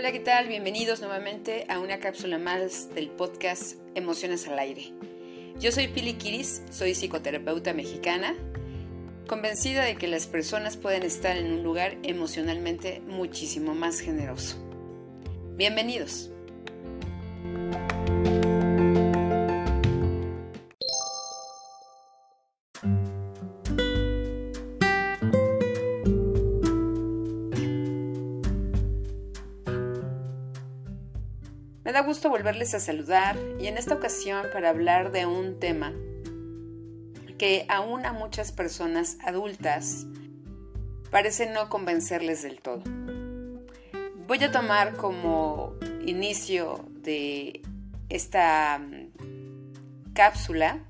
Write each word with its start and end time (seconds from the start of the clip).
Hola, 0.00 0.12
¿qué 0.12 0.20
tal? 0.20 0.48
Bienvenidos 0.48 1.00
nuevamente 1.00 1.66
a 1.68 1.78
una 1.78 2.00
cápsula 2.00 2.38
más 2.38 2.88
del 2.94 3.10
podcast 3.10 3.76
Emociones 3.94 4.48
al 4.48 4.58
Aire. 4.58 4.94
Yo 5.60 5.72
soy 5.72 5.88
Pili 5.88 6.14
Kiris, 6.14 6.62
soy 6.70 6.94
psicoterapeuta 6.94 7.74
mexicana, 7.74 8.34
convencida 9.26 9.84
de 9.84 9.96
que 9.96 10.08
las 10.08 10.26
personas 10.26 10.78
pueden 10.78 11.02
estar 11.02 11.36
en 11.36 11.52
un 11.52 11.62
lugar 11.62 11.98
emocionalmente 12.02 13.02
muchísimo 13.08 13.74
más 13.74 14.00
generoso. 14.00 14.56
Bienvenidos. 15.58 16.29
Gusto 32.10 32.28
volverles 32.28 32.74
a 32.74 32.80
saludar 32.80 33.38
y 33.60 33.68
en 33.68 33.78
esta 33.78 33.94
ocasión 33.94 34.46
para 34.52 34.70
hablar 34.70 35.12
de 35.12 35.26
un 35.26 35.60
tema 35.60 35.92
que 37.38 37.64
aún 37.68 38.04
a 38.04 38.12
muchas 38.12 38.50
personas 38.50 39.16
adultas 39.24 40.06
parece 41.12 41.48
no 41.48 41.68
convencerles 41.68 42.42
del 42.42 42.60
todo. 42.60 42.82
Voy 44.26 44.42
a 44.42 44.50
tomar 44.50 44.96
como 44.96 45.76
inicio 46.04 46.84
de 46.94 47.62
esta 48.08 48.80
mm, 48.80 50.12
cápsula 50.12 50.80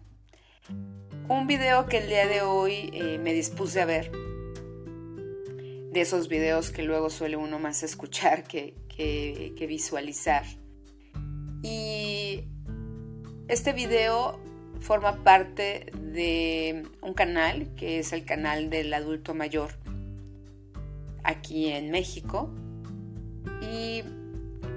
un 1.29 1.47
video 1.47 1.85
que 1.85 1.99
el 1.99 2.09
día 2.09 2.27
de 2.27 2.41
hoy 2.41 2.89
eh, 2.95 3.19
me 3.19 3.35
dispuse 3.35 3.83
a 3.83 3.85
ver. 3.85 4.11
De 5.93 6.01
esos 6.01 6.29
videos 6.29 6.71
que 6.71 6.83
luego 6.83 7.11
suele 7.11 7.37
uno 7.37 7.59
más 7.59 7.83
escuchar 7.83 8.45
que, 8.45 8.75
que 8.97 9.67
visualizar. 9.69 10.47
Y 11.63 12.45
este 13.49 13.73
video 13.73 14.39
forma 14.81 15.23
parte 15.23 15.93
de 16.01 16.87
un 17.03 17.15
canal 17.15 17.75
que 17.77 17.99
es 17.99 18.13
el 18.13 18.25
canal 18.25 18.71
del 18.71 18.93
adulto 18.95 19.35
mayor 19.35 19.71
aquí 21.23 21.69
en 21.69 21.91
México. 21.91 22.51
Y 23.61 24.03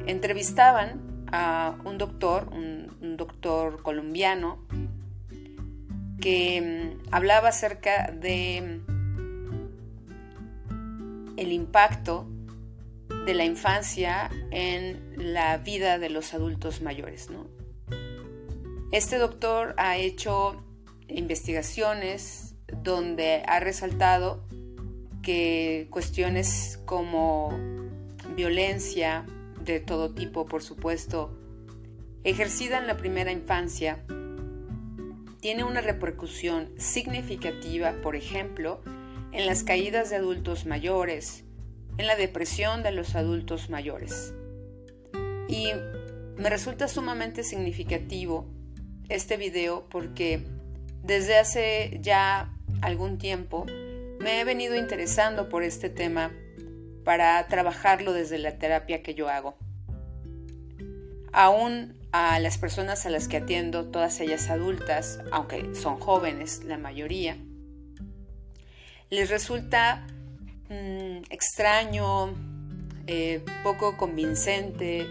entrevistaban 0.05 1.25
a 1.31 1.77
un 1.85 1.97
doctor, 1.97 2.49
un, 2.51 2.83
doctor 3.17 3.81
colombiano 3.83 4.59
que 6.19 6.93
mm, 6.95 7.09
hablaba 7.11 7.49
acerca 7.49 8.11
de 8.11 8.81
el 11.37 11.51
impacto 11.51 12.27
de 13.25 13.33
la 13.33 13.45
infancia 13.45 14.29
en 14.51 15.13
la 15.33 15.57
vida 15.57 15.99
de 15.99 16.09
los 16.09 16.33
adultos 16.33 16.81
mayores. 16.81 17.29
Este 18.91 19.17
doctor 19.17 19.73
ha 19.77 19.97
hecho 19.97 20.63
investigaciones 21.07 22.55
donde 22.83 23.43
ha 23.47 23.59
resaltado 23.59 24.43
que 25.21 25.87
cuestiones 25.89 26.79
como 26.85 27.57
violencia 28.35 29.25
de 29.63 29.79
todo 29.79 30.13
tipo, 30.13 30.45
por 30.45 30.61
supuesto, 30.61 31.37
ejercida 32.23 32.77
en 32.77 32.87
la 32.87 32.97
primera 32.97 33.31
infancia, 33.31 34.03
tiene 35.39 35.63
una 35.63 35.81
repercusión 35.81 36.69
significativa, 36.77 37.93
por 38.01 38.15
ejemplo, 38.15 38.81
en 39.31 39.45
las 39.45 39.63
caídas 39.63 40.09
de 40.09 40.17
adultos 40.17 40.65
mayores, 40.65 41.45
en 41.97 42.07
la 42.07 42.15
depresión 42.15 42.83
de 42.83 42.91
los 42.91 43.15
adultos 43.15 43.69
mayores. 43.69 44.33
Y 45.47 45.67
me 46.37 46.49
resulta 46.49 46.87
sumamente 46.87 47.43
significativo 47.43 48.47
este 49.09 49.37
video 49.37 49.87
porque 49.89 50.43
desde 51.03 51.37
hace 51.37 51.99
ya 52.01 52.53
algún 52.81 53.17
tiempo 53.17 53.65
me 54.19 54.39
he 54.39 54.45
venido 54.45 54.75
interesando 54.75 55.49
por 55.49 55.63
este 55.63 55.89
tema 55.89 56.31
para 57.03 57.45
trabajarlo 57.47 58.13
desde 58.13 58.37
la 58.39 58.57
terapia 58.57 59.03
que 59.03 59.13
yo 59.13 59.29
hago. 59.29 59.57
Aún 61.31 61.99
a 62.11 62.39
las 62.39 62.57
personas 62.57 63.05
a 63.05 63.09
las 63.09 63.27
que 63.27 63.37
atiendo, 63.37 63.89
todas 63.89 64.19
ellas 64.19 64.49
adultas, 64.49 65.19
aunque 65.31 65.73
son 65.75 65.99
jóvenes 65.99 66.63
la 66.63 66.77
mayoría, 66.77 67.37
les 69.09 69.29
resulta 69.29 70.07
Mm, 70.69 71.23
extraño, 71.29 72.33
eh, 73.05 73.43
poco 73.63 73.97
convincente 73.97 75.05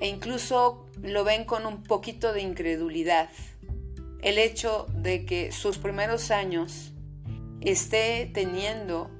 e 0.00 0.08
incluso 0.08 0.86
lo 1.02 1.24
ven 1.24 1.44
con 1.44 1.66
un 1.66 1.82
poquito 1.82 2.32
de 2.32 2.40
incredulidad. 2.40 3.28
El 4.22 4.38
hecho 4.38 4.86
de 4.94 5.24
que 5.24 5.52
sus 5.52 5.78
primeros 5.78 6.30
años 6.30 6.92
esté 7.60 8.30
teniendo 8.32 9.10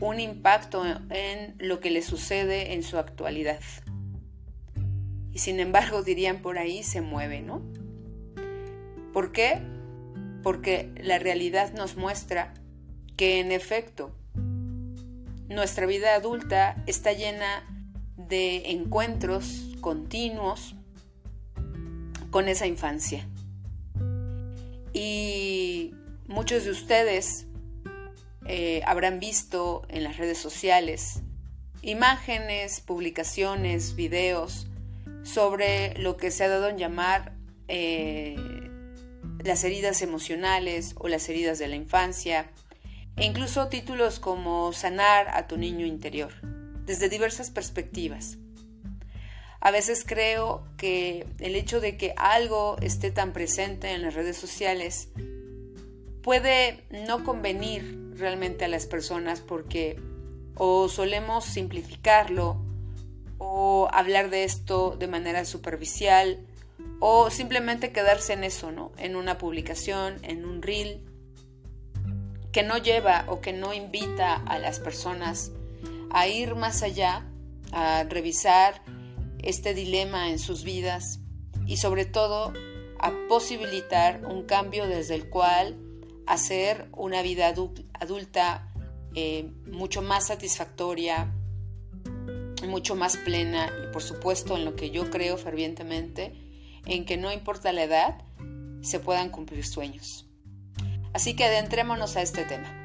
un 0.00 0.20
impacto 0.20 0.84
en 1.10 1.54
lo 1.58 1.80
que 1.80 1.90
le 1.90 2.02
sucede 2.02 2.72
en 2.72 2.82
su 2.82 2.98
actualidad. 2.98 3.60
Y 5.32 5.38
sin 5.38 5.60
embargo, 5.60 6.02
dirían 6.02 6.40
por 6.40 6.58
ahí, 6.58 6.82
se 6.82 7.00
mueve, 7.00 7.42
¿no? 7.42 7.62
¿Por 9.12 9.32
qué? 9.32 9.60
Porque 10.42 10.90
la 10.96 11.18
realidad 11.18 11.72
nos 11.74 11.96
muestra 11.96 12.54
que 13.16 13.40
en 13.40 13.52
efecto 13.52 14.14
nuestra 15.50 15.84
vida 15.84 16.14
adulta 16.14 16.82
está 16.86 17.12
llena 17.12 17.66
de 18.16 18.70
encuentros 18.70 19.66
continuos 19.80 20.74
con 22.30 22.48
esa 22.48 22.66
infancia. 22.66 23.28
Y 24.92 25.94
muchos 26.26 26.64
de 26.64 26.70
ustedes 26.70 27.46
eh, 28.46 28.82
habrán 28.86 29.20
visto 29.20 29.82
en 29.88 30.04
las 30.04 30.16
redes 30.16 30.38
sociales 30.38 31.22
imágenes, 31.82 32.80
publicaciones, 32.80 33.96
videos 33.96 34.66
sobre 35.22 35.94
lo 35.98 36.16
que 36.16 36.30
se 36.30 36.44
ha 36.44 36.48
dado 36.48 36.68
en 36.68 36.78
llamar 36.78 37.32
eh, 37.68 38.36
las 39.42 39.64
heridas 39.64 40.02
emocionales 40.02 40.94
o 40.98 41.08
las 41.08 41.28
heridas 41.28 41.58
de 41.58 41.68
la 41.68 41.76
infancia, 41.76 42.50
e 43.20 43.26
incluso 43.26 43.68
títulos 43.68 44.18
como 44.18 44.72
Sanar 44.72 45.28
a 45.28 45.46
tu 45.46 45.58
niño 45.58 45.84
interior, 45.84 46.32
desde 46.86 47.10
diversas 47.10 47.50
perspectivas. 47.50 48.38
A 49.60 49.70
veces 49.70 50.04
creo 50.06 50.64
que 50.78 51.26
el 51.38 51.54
hecho 51.54 51.82
de 51.82 51.98
que 51.98 52.14
algo 52.16 52.78
esté 52.80 53.10
tan 53.10 53.34
presente 53.34 53.90
en 53.90 54.00
las 54.00 54.14
redes 54.14 54.38
sociales 54.38 55.10
puede 56.22 56.82
no 56.90 57.22
convenir 57.22 58.14
realmente 58.16 58.64
a 58.64 58.68
las 58.68 58.86
personas 58.86 59.40
porque 59.40 60.00
o 60.54 60.88
solemos 60.88 61.44
simplificarlo 61.44 62.56
o 63.36 63.86
hablar 63.92 64.30
de 64.30 64.44
esto 64.44 64.96
de 64.98 65.08
manera 65.08 65.44
superficial 65.44 66.38
o 67.00 67.28
simplemente 67.28 67.92
quedarse 67.92 68.32
en 68.32 68.44
eso, 68.44 68.72
¿no? 68.72 68.92
En 68.96 69.14
una 69.14 69.36
publicación, 69.36 70.16
en 70.22 70.46
un 70.46 70.62
reel 70.62 71.09
que 72.52 72.62
no 72.62 72.78
lleva 72.78 73.24
o 73.28 73.40
que 73.40 73.52
no 73.52 73.72
invita 73.72 74.34
a 74.34 74.58
las 74.58 74.80
personas 74.80 75.52
a 76.10 76.26
ir 76.26 76.54
más 76.54 76.82
allá, 76.82 77.24
a 77.72 78.04
revisar 78.04 78.82
este 79.42 79.74
dilema 79.74 80.30
en 80.30 80.38
sus 80.38 80.64
vidas 80.64 81.20
y 81.66 81.76
sobre 81.76 82.04
todo 82.04 82.52
a 82.98 83.12
posibilitar 83.28 84.24
un 84.26 84.44
cambio 84.44 84.86
desde 84.86 85.14
el 85.14 85.30
cual 85.30 85.78
hacer 86.26 86.88
una 86.92 87.22
vida 87.22 87.52
adulta 87.94 88.68
eh, 89.14 89.50
mucho 89.66 90.02
más 90.02 90.26
satisfactoria, 90.26 91.32
mucho 92.66 92.94
más 92.94 93.16
plena 93.16 93.72
y 93.82 93.92
por 93.92 94.02
supuesto 94.02 94.56
en 94.56 94.64
lo 94.64 94.76
que 94.76 94.90
yo 94.90 95.10
creo 95.10 95.38
fervientemente, 95.38 96.34
en 96.86 97.04
que 97.04 97.16
no 97.16 97.32
importa 97.32 97.72
la 97.72 97.84
edad, 97.84 98.24
se 98.82 99.00
puedan 99.00 99.30
cumplir 99.30 99.64
sueños. 99.64 100.29
Así 101.12 101.34
que 101.34 101.44
adentrémonos 101.44 102.16
a 102.16 102.22
este 102.22 102.44
tema. 102.44 102.76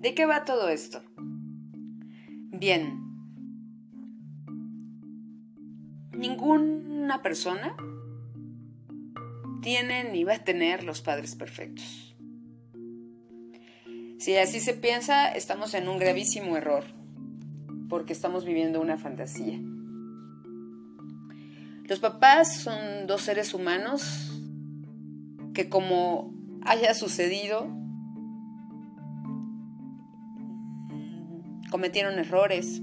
¿De 0.00 0.14
qué 0.14 0.24
va 0.24 0.44
todo 0.44 0.68
esto? 0.68 1.02
Bien, 2.52 3.00
ninguna 6.12 7.22
persona 7.22 7.76
tiene 9.62 10.04
ni 10.04 10.22
va 10.22 10.34
a 10.34 10.44
tener 10.44 10.84
los 10.84 11.02
padres 11.02 11.34
perfectos. 11.34 12.16
Si 14.18 14.36
así 14.36 14.60
se 14.60 14.74
piensa, 14.74 15.32
estamos 15.32 15.74
en 15.74 15.88
un 15.88 15.98
gravísimo 15.98 16.56
error 16.56 16.84
porque 17.88 18.12
estamos 18.12 18.44
viviendo 18.44 18.80
una 18.80 18.98
fantasía. 18.98 19.60
Los 21.88 22.00
papás 22.00 22.56
son 22.56 23.06
dos 23.06 23.22
seres 23.22 23.54
humanos 23.54 24.32
que 25.54 25.68
como 25.68 26.34
haya 26.62 26.92
sucedido, 26.94 27.68
cometieron 31.70 32.18
errores, 32.18 32.82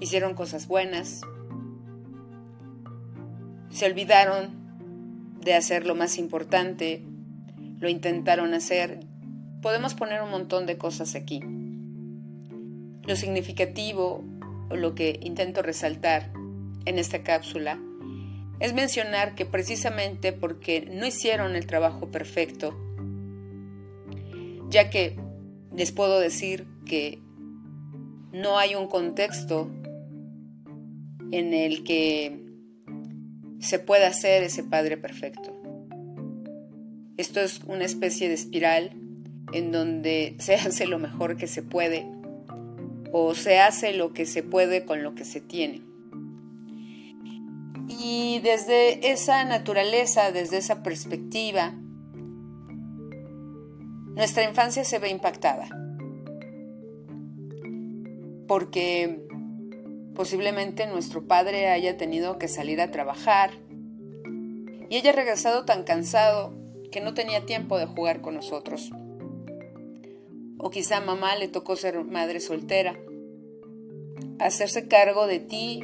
hicieron 0.00 0.34
cosas 0.34 0.68
buenas, 0.68 1.22
se 3.70 3.86
olvidaron 3.86 4.60
de 5.40 5.54
hacer 5.54 5.86
lo 5.86 5.94
más 5.94 6.18
importante, 6.18 7.04
lo 7.78 7.88
intentaron 7.88 8.54
hacer. 8.54 9.00
Podemos 9.62 9.94
poner 9.94 10.22
un 10.22 10.30
montón 10.30 10.66
de 10.66 10.78
cosas 10.78 11.14
aquí. 11.14 11.40
Lo 13.06 13.16
significativo 13.16 14.24
o 14.70 14.76
lo 14.76 14.94
que 14.94 15.18
intento 15.22 15.62
resaltar 15.62 16.32
en 16.84 16.98
esta 16.98 17.22
cápsula 17.22 17.78
es 18.60 18.74
mencionar 18.74 19.34
que 19.34 19.46
precisamente 19.46 20.32
porque 20.32 20.86
no 20.92 21.06
hicieron 21.06 21.56
el 21.56 21.66
trabajo 21.66 22.10
perfecto, 22.10 22.76
ya 24.68 24.90
que 24.90 25.18
les 25.74 25.92
puedo 25.92 26.20
decir 26.20 26.66
que 26.84 27.20
no 28.32 28.58
hay 28.58 28.74
un 28.74 28.86
contexto 28.86 29.70
en 31.32 31.54
el 31.54 31.84
que 31.84 32.44
se 33.60 33.78
pueda 33.78 34.08
hacer 34.08 34.42
ese 34.42 34.62
padre 34.62 34.96
perfecto. 34.96 35.56
Esto 37.16 37.40
es 37.40 37.60
una 37.66 37.84
especie 37.84 38.28
de 38.28 38.34
espiral 38.34 38.92
en 39.52 39.72
donde 39.72 40.34
se 40.38 40.54
hace 40.54 40.86
lo 40.86 40.98
mejor 40.98 41.36
que 41.36 41.46
se 41.46 41.62
puede 41.62 42.06
o 43.12 43.34
se 43.34 43.58
hace 43.58 43.92
lo 43.92 44.12
que 44.12 44.26
se 44.26 44.42
puede 44.42 44.84
con 44.84 45.02
lo 45.02 45.14
que 45.14 45.24
se 45.24 45.40
tiene. 45.40 45.82
Y 47.88 48.40
desde 48.40 49.10
esa 49.10 49.44
naturaleza, 49.44 50.30
desde 50.30 50.58
esa 50.58 50.82
perspectiva, 50.82 51.74
nuestra 54.14 54.44
infancia 54.44 54.84
se 54.84 54.98
ve 54.98 55.10
impactada. 55.10 55.68
Porque 58.46 59.20
posiblemente 60.14 60.86
nuestro 60.86 61.26
padre 61.26 61.68
haya 61.68 61.96
tenido 61.96 62.38
que 62.38 62.48
salir 62.48 62.80
a 62.80 62.90
trabajar 62.90 63.50
y 64.88 64.96
haya 64.96 65.12
regresado 65.12 65.64
tan 65.64 65.84
cansado 65.84 66.52
que 66.90 67.00
no 67.00 67.14
tenía 67.14 67.46
tiempo 67.46 67.78
de 67.78 67.86
jugar 67.86 68.20
con 68.20 68.34
nosotros. 68.34 68.90
O 70.62 70.70
quizá 70.70 71.00
mamá 71.00 71.36
le 71.36 71.48
tocó 71.48 71.74
ser 71.74 72.04
madre 72.04 72.38
soltera, 72.40 72.98
hacerse 74.38 74.88
cargo 74.88 75.26
de 75.26 75.40
ti 75.40 75.82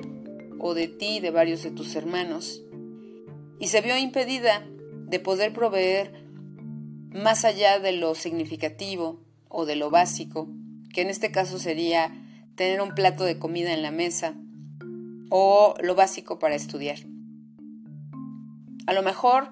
o 0.58 0.74
de 0.74 0.86
ti 0.86 1.20
de 1.20 1.30
varios 1.30 1.62
de 1.62 1.70
tus 1.70 1.96
hermanos, 1.96 2.62
y 3.58 3.68
se 3.68 3.80
vio 3.80 3.96
impedida 3.96 4.66
de 5.08 5.18
poder 5.18 5.54
proveer 5.54 6.26
más 7.10 7.46
allá 7.46 7.78
de 7.78 7.92
lo 7.92 8.14
significativo 8.14 9.20
o 9.48 9.64
de 9.64 9.76
lo 9.76 9.90
básico, 9.90 10.48
que 10.92 11.00
en 11.00 11.08
este 11.08 11.30
caso 11.30 11.58
sería 11.58 12.12
tener 12.54 12.82
un 12.82 12.94
plato 12.94 13.24
de 13.24 13.38
comida 13.38 13.72
en 13.72 13.82
la 13.82 13.90
mesa 13.90 14.34
o 15.30 15.74
lo 15.80 15.94
básico 15.94 16.38
para 16.38 16.54
estudiar. 16.54 16.98
A 18.86 18.92
lo 18.92 19.02
mejor 19.02 19.48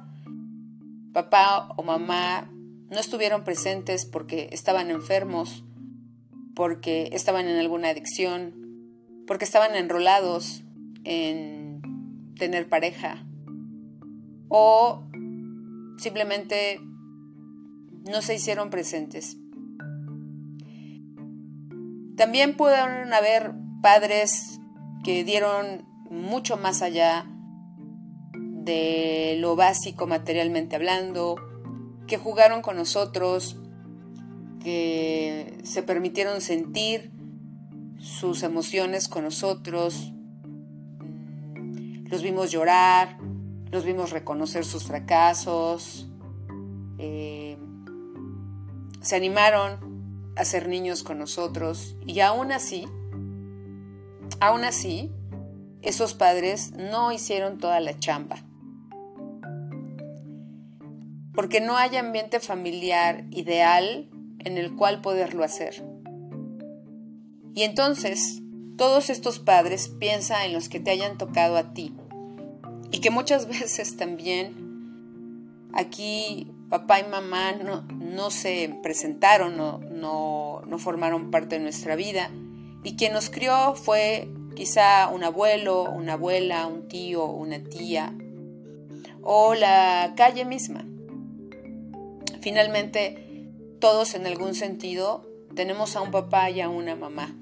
papá 1.12 1.68
o 1.76 1.82
mamá 1.82 2.50
no 2.90 2.98
estuvieron 2.98 3.44
presentes 3.44 4.04
porque 4.06 4.48
estaban 4.52 4.90
enfermos, 4.90 5.64
porque 6.54 7.10
estaban 7.12 7.48
en 7.48 7.56
alguna 7.58 7.88
adicción, 7.88 8.54
porque 9.26 9.44
estaban 9.44 9.74
enrolados 9.74 10.62
en 11.04 11.82
tener 12.38 12.68
pareja 12.68 13.24
o 14.48 15.04
simplemente 15.98 16.80
no 18.10 18.22
se 18.22 18.34
hicieron 18.34 18.70
presentes. 18.70 19.36
También 22.16 22.56
pudieron 22.56 23.12
haber 23.12 23.52
padres 23.82 24.60
que 25.02 25.24
dieron 25.24 25.84
mucho 26.10 26.56
más 26.56 26.82
allá 26.82 27.26
de 28.34 29.36
lo 29.40 29.56
básico 29.56 30.06
materialmente 30.06 30.76
hablando, 30.76 31.36
que 32.06 32.18
jugaron 32.18 32.62
con 32.62 32.76
nosotros, 32.76 33.56
que 34.60 35.58
se 35.64 35.82
permitieron 35.82 36.40
sentir 36.40 37.12
sus 37.98 38.42
emociones 38.42 39.08
con 39.08 39.24
nosotros, 39.24 40.12
los 42.10 42.22
vimos 42.22 42.50
llorar, 42.50 43.18
los 43.70 43.84
vimos 43.84 44.10
reconocer 44.10 44.64
sus 44.64 44.84
fracasos, 44.84 46.08
eh, 46.98 47.58
se 49.00 49.16
animaron 49.16 50.32
a 50.36 50.44
ser 50.44 50.68
niños 50.68 51.02
con 51.02 51.18
nosotros 51.18 51.96
y 52.06 52.20
aún 52.20 52.52
así, 52.52 52.86
aún 54.40 54.64
así, 54.64 55.10
esos 55.82 56.14
padres 56.14 56.72
no 56.72 57.12
hicieron 57.12 57.58
toda 57.58 57.80
la 57.80 57.98
chamba. 57.98 58.36
Porque 61.34 61.60
no 61.60 61.76
hay 61.76 61.96
ambiente 61.96 62.40
familiar 62.40 63.24
ideal 63.30 64.08
en 64.38 64.58
el 64.58 64.74
cual 64.76 65.00
poderlo 65.00 65.44
hacer. 65.44 65.84
Y 67.54 67.62
entonces, 67.62 68.40
todos 68.76 69.10
estos 69.10 69.38
padres 69.38 69.88
piensa 69.88 70.44
en 70.46 70.52
los 70.52 70.68
que 70.68 70.80
te 70.80 70.90
hayan 70.90 71.18
tocado 71.18 71.56
a 71.56 71.72
ti. 71.72 71.94
Y 72.90 73.00
que 73.00 73.10
muchas 73.10 73.46
veces 73.48 73.96
también 73.96 75.68
aquí 75.72 76.50
papá 76.68 77.00
y 77.00 77.04
mamá 77.04 77.52
no, 77.52 78.30
se 78.30 78.74
presentaron, 78.82 79.56
no, 79.56 80.62
no 80.66 80.78
formaron 80.78 81.30
parte 81.30 81.56
de 81.56 81.62
nuestra 81.62 81.96
vida. 81.96 82.30
Y 82.82 82.96
quien 82.96 83.12
nos 83.12 83.30
crió 83.30 83.74
fue 83.74 84.28
quizá 84.54 85.08
un 85.08 85.24
abuelo, 85.24 85.84
una 85.84 86.14
abuela, 86.14 86.66
un 86.66 86.88
tío, 86.88 87.24
una 87.24 87.62
tía 87.62 88.14
o 89.22 89.54
la 89.54 90.12
calle 90.16 90.44
misma. 90.44 90.84
Finalmente, 92.44 93.48
todos 93.80 94.12
en 94.12 94.26
algún 94.26 94.54
sentido 94.54 95.26
tenemos 95.54 95.96
a 95.96 96.02
un 96.02 96.10
papá 96.10 96.50
y 96.50 96.60
a 96.60 96.68
una 96.68 96.94
mamá 96.94 97.40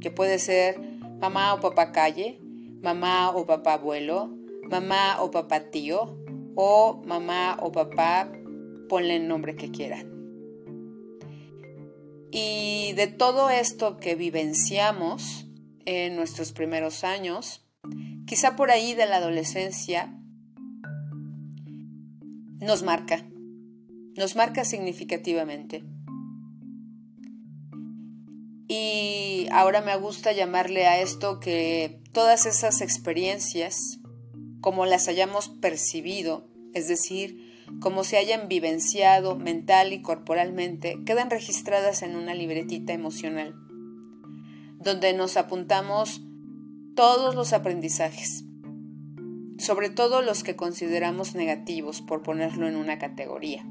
que 0.00 0.10
puede 0.10 0.38
ser 0.38 0.80
mamá 1.20 1.52
o 1.52 1.60
papá 1.60 1.92
calle, 1.92 2.40
mamá 2.80 3.36
o 3.36 3.44
papá 3.44 3.74
abuelo, 3.74 4.34
mamá 4.70 5.20
o 5.20 5.30
papá 5.30 5.68
tío, 5.70 6.16
o 6.56 7.02
mamá 7.04 7.58
o 7.60 7.70
papá, 7.70 8.32
ponle 8.88 9.16
el 9.16 9.28
nombre 9.28 9.56
que 9.56 9.70
quieran. 9.70 10.08
Y 12.30 12.94
de 12.94 13.08
todo 13.08 13.50
esto 13.50 13.98
que 13.98 14.14
vivenciamos 14.14 15.48
en 15.84 16.16
nuestros 16.16 16.52
primeros 16.52 17.04
años, 17.04 17.68
quizá 18.26 18.56
por 18.56 18.70
ahí 18.70 18.94
de 18.94 19.04
la 19.04 19.18
adolescencia, 19.18 20.18
nos 22.58 22.82
marca, 22.82 23.26
nos 24.16 24.36
marca 24.36 24.64
significativamente. 24.64 25.84
Y 28.68 29.48
ahora 29.50 29.80
me 29.80 29.96
gusta 29.96 30.32
llamarle 30.32 30.86
a 30.86 31.00
esto 31.00 31.40
que 31.40 32.00
todas 32.12 32.46
esas 32.46 32.80
experiencias, 32.80 33.98
como 34.60 34.86
las 34.86 35.08
hayamos 35.08 35.48
percibido, 35.48 36.48
es 36.72 36.86
decir, 36.86 37.50
como 37.80 38.04
se 38.04 38.16
hayan 38.16 38.48
vivenciado 38.48 39.36
mental 39.36 39.92
y 39.92 40.02
corporalmente, 40.02 41.02
quedan 41.04 41.30
registradas 41.30 42.02
en 42.02 42.16
una 42.16 42.34
libretita 42.34 42.92
emocional, 42.92 43.54
donde 44.78 45.14
nos 45.14 45.36
apuntamos 45.36 46.20
todos 46.94 47.34
los 47.34 47.52
aprendizajes, 47.52 48.44
sobre 49.58 49.90
todo 49.90 50.22
los 50.22 50.42
que 50.44 50.56
consideramos 50.56 51.34
negativos, 51.34 52.02
por 52.02 52.22
ponerlo 52.22 52.68
en 52.68 52.76
una 52.76 52.98
categoría. 52.98 53.64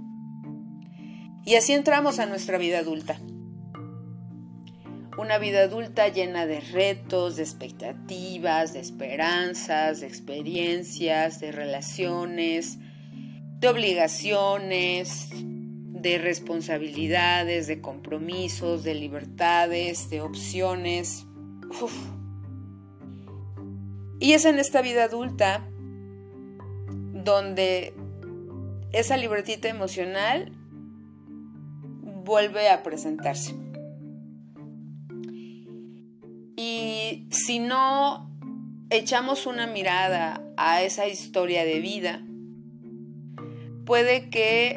Y 1.49 1.55
así 1.55 1.73
entramos 1.73 2.19
a 2.19 2.27
nuestra 2.27 2.59
vida 2.59 2.77
adulta 2.77 3.19
una 5.17 5.39
vida 5.39 5.63
adulta 5.63 6.07
llena 6.07 6.45
de 6.45 6.61
retos, 6.61 7.37
de 7.37 7.41
expectativas, 7.41 8.73
de 8.73 8.81
esperanzas, 8.81 10.01
de 10.01 10.07
experiencias, 10.07 11.39
de 11.39 11.51
relaciones, 11.51 12.77
de 13.59 13.67
obligaciones, 13.67 15.29
de 15.33 16.19
responsabilidades, 16.19 17.65
de 17.65 17.81
compromisos, 17.81 18.83
de 18.83 18.93
libertades, 18.93 20.11
de 20.11 20.21
opciones. 20.21 21.25
Y 24.19 24.33
es 24.33 24.45
en 24.45 24.59
esta 24.59 24.83
vida 24.83 25.05
adulta 25.05 25.67
donde 27.25 27.95
esa 28.93 29.17
libretita 29.17 29.67
emocional 29.67 30.58
vuelve 32.29 32.69
a 32.69 32.83
presentarse. 32.83 33.55
Y 36.55 37.27
si 37.31 37.57
no 37.57 38.29
echamos 38.91 39.47
una 39.47 39.65
mirada 39.65 40.39
a 40.55 40.83
esa 40.83 41.07
historia 41.07 41.65
de 41.65 41.79
vida, 41.79 42.21
puede 43.83 44.29
que 44.29 44.75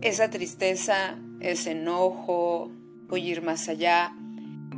esa 0.00 0.30
tristeza, 0.30 1.18
ese 1.40 1.72
enojo, 1.72 2.70
a 3.12 3.18
ir 3.18 3.42
más 3.42 3.68
allá, 3.68 4.16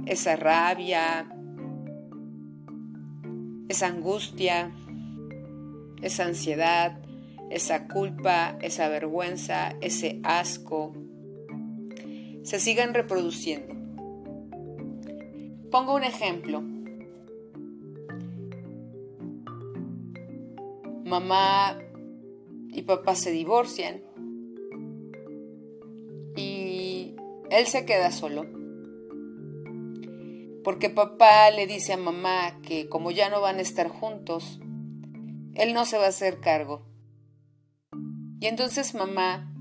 esa 0.07 0.35
rabia, 0.35 1.29
esa 3.69 3.87
angustia, 3.87 4.73
esa 6.03 6.25
ansiedad, 6.25 6.99
esa 7.51 7.89
culpa, 7.89 8.59
esa 8.61 8.89
vergüenza, 8.89 9.77
ese 9.81 10.21
asco, 10.23 10.93
se 12.43 12.61
sigan 12.61 12.95
reproduciendo. 12.95 13.75
Pongo 15.71 15.95
un 15.95 16.05
ejemplo. 16.05 16.63
Mamá 21.05 21.79
y 22.73 22.83
papá 22.83 23.15
se 23.15 23.31
divorcian 23.31 24.03
y 26.37 27.17
él 27.51 27.67
se 27.67 27.85
queda 27.85 28.11
solo. 28.11 28.47
Porque 30.65 30.91
papá 30.91 31.51
le 31.51 31.67
dice 31.67 31.95
a 31.95 31.97
mamá 31.97 32.61
que 32.63 32.89
como 32.89 33.11
ya 33.11 33.31
no 33.31 33.41
van 33.41 33.57
a 33.57 33.63
estar 33.63 33.89
juntos, 33.89 34.61
él 35.55 35.75
no 35.75 35.85
se 35.85 35.99
va 35.99 36.05
a 36.05 36.09
hacer 36.09 36.41
cargo. 36.41 36.83
Y 38.41 38.47
entonces 38.47 38.95
mamá, 38.95 39.53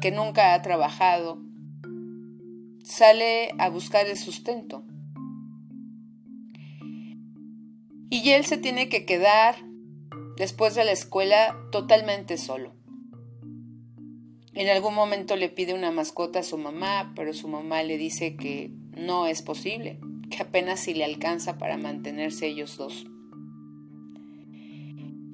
que 0.00 0.10
nunca 0.10 0.54
ha 0.54 0.62
trabajado, 0.62 1.40
sale 2.82 3.50
a 3.58 3.68
buscar 3.68 4.06
el 4.06 4.16
sustento. 4.16 4.84
Y 8.10 8.30
él 8.30 8.44
se 8.46 8.56
tiene 8.56 8.88
que 8.88 9.04
quedar 9.04 9.56
después 10.36 10.74
de 10.74 10.84
la 10.84 10.92
escuela 10.92 11.56
totalmente 11.70 12.38
solo. 12.38 12.74
En 14.54 14.68
algún 14.68 14.94
momento 14.94 15.36
le 15.36 15.48
pide 15.48 15.74
una 15.74 15.92
mascota 15.92 16.40
a 16.40 16.42
su 16.42 16.58
mamá, 16.58 17.12
pero 17.14 17.32
su 17.34 17.46
mamá 17.46 17.82
le 17.82 17.98
dice 17.98 18.34
que 18.36 18.72
no 18.96 19.26
es 19.26 19.42
posible, 19.42 20.00
que 20.30 20.42
apenas 20.42 20.80
si 20.80 20.94
le 20.94 21.04
alcanza 21.04 21.58
para 21.58 21.76
mantenerse 21.76 22.48
ellos 22.48 22.76
dos. 22.76 23.06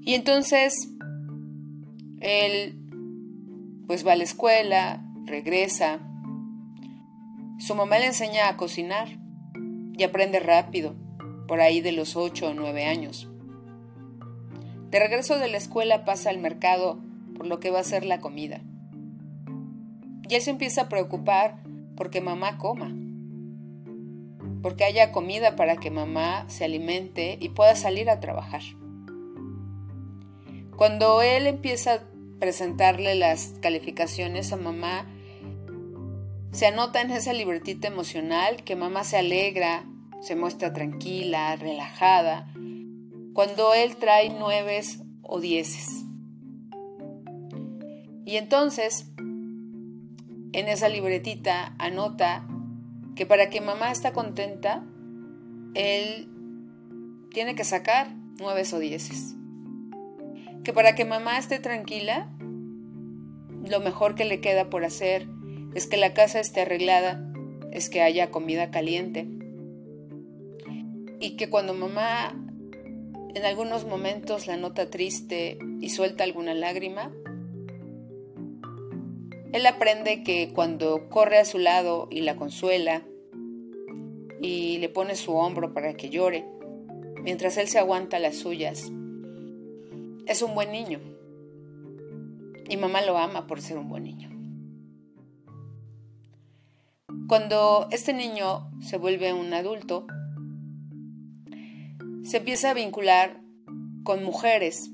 Y 0.06 0.14
entonces 0.14 0.90
él 2.24 2.80
pues 3.86 4.06
va 4.06 4.12
a 4.12 4.16
la 4.16 4.24
escuela, 4.24 5.04
regresa. 5.26 6.00
Su 7.58 7.74
mamá 7.74 7.98
le 7.98 8.06
enseña 8.06 8.48
a 8.48 8.56
cocinar 8.56 9.08
y 9.96 10.02
aprende 10.02 10.40
rápido, 10.40 10.96
por 11.46 11.60
ahí 11.60 11.82
de 11.82 11.92
los 11.92 12.16
8 12.16 12.48
o 12.48 12.54
9 12.54 12.86
años. 12.86 13.28
De 14.90 14.98
regreso 14.98 15.38
de 15.38 15.48
la 15.48 15.58
escuela 15.58 16.04
pasa 16.04 16.30
al 16.30 16.38
mercado 16.38 16.98
por 17.36 17.46
lo 17.46 17.60
que 17.60 17.70
va 17.70 17.80
a 17.80 17.84
ser 17.84 18.06
la 18.06 18.20
comida. 18.20 18.62
Y 20.28 20.34
él 20.34 20.40
se 20.40 20.50
empieza 20.50 20.82
a 20.82 20.88
preocupar 20.88 21.62
porque 21.94 22.22
mamá 22.22 22.56
coma, 22.56 22.90
porque 24.62 24.84
haya 24.84 25.12
comida 25.12 25.56
para 25.56 25.76
que 25.76 25.90
mamá 25.90 26.46
se 26.48 26.64
alimente 26.64 27.36
y 27.38 27.50
pueda 27.50 27.76
salir 27.76 28.08
a 28.08 28.20
trabajar. 28.20 28.62
Cuando 30.76 31.20
él 31.20 31.46
empieza 31.46 32.02
presentarle 32.38 33.14
las 33.14 33.54
calificaciones 33.60 34.52
a 34.52 34.56
mamá, 34.56 35.06
se 36.52 36.66
anota 36.66 37.00
en 37.00 37.10
esa 37.10 37.32
libretita 37.32 37.88
emocional 37.88 38.62
que 38.64 38.76
mamá 38.76 39.04
se 39.04 39.16
alegra, 39.16 39.84
se 40.20 40.36
muestra 40.36 40.72
tranquila, 40.72 41.56
relajada, 41.56 42.52
cuando 43.32 43.74
él 43.74 43.96
trae 43.96 44.30
nueves 44.30 45.00
o 45.22 45.40
dieces. 45.40 46.04
Y 48.24 48.36
entonces, 48.36 49.06
en 49.18 50.68
esa 50.68 50.88
libretita 50.88 51.74
anota 51.78 52.46
que 53.16 53.26
para 53.26 53.50
que 53.50 53.60
mamá 53.60 53.90
esté 53.90 54.12
contenta, 54.12 54.84
él 55.74 56.28
tiene 57.32 57.54
que 57.54 57.64
sacar 57.64 58.14
nueves 58.38 58.72
o 58.72 58.78
dieces. 58.78 59.34
Que 60.64 60.72
para 60.72 60.94
que 60.94 61.04
mamá 61.04 61.38
esté 61.38 61.58
tranquila, 61.58 62.30
lo 63.68 63.80
mejor 63.80 64.14
que 64.14 64.24
le 64.24 64.40
queda 64.40 64.70
por 64.70 64.84
hacer 64.84 65.28
es 65.74 65.86
que 65.86 65.96
la 65.96 66.14
casa 66.14 66.40
esté 66.40 66.62
arreglada, 66.62 67.30
es 67.70 67.88
que 67.90 68.02
haya 68.02 68.30
comida 68.30 68.70
caliente. 68.70 69.28
Y 71.20 71.36
que 71.36 71.48
cuando 71.48 71.74
mamá 71.74 72.34
en 73.34 73.44
algunos 73.44 73.84
momentos 73.84 74.46
la 74.46 74.56
nota 74.56 74.90
triste 74.90 75.58
y 75.80 75.90
suelta 75.90 76.24
alguna 76.24 76.54
lágrima. 76.54 77.12
Él 79.52 79.66
aprende 79.66 80.22
que 80.22 80.52
cuando 80.52 81.08
corre 81.08 81.38
a 81.38 81.44
su 81.44 81.58
lado 81.58 82.08
y 82.10 82.20
la 82.20 82.36
consuela 82.36 83.02
y 84.40 84.78
le 84.78 84.88
pone 84.88 85.16
su 85.16 85.34
hombro 85.34 85.74
para 85.74 85.94
que 85.94 86.10
llore, 86.10 86.44
mientras 87.22 87.56
él 87.56 87.68
se 87.68 87.78
aguanta 87.78 88.18
las 88.18 88.36
suyas, 88.36 88.90
es 90.26 90.42
un 90.42 90.54
buen 90.54 90.72
niño. 90.72 91.00
Y 92.68 92.76
mamá 92.76 93.02
lo 93.02 93.18
ama 93.18 93.46
por 93.46 93.60
ser 93.60 93.78
un 93.78 93.88
buen 93.88 94.04
niño. 94.04 94.30
Cuando 97.28 97.88
este 97.90 98.12
niño 98.12 98.70
se 98.80 98.98
vuelve 98.98 99.32
un 99.32 99.52
adulto, 99.52 100.06
se 102.22 102.38
empieza 102.38 102.70
a 102.70 102.74
vincular 102.74 103.40
con 104.02 104.24
mujeres 104.24 104.90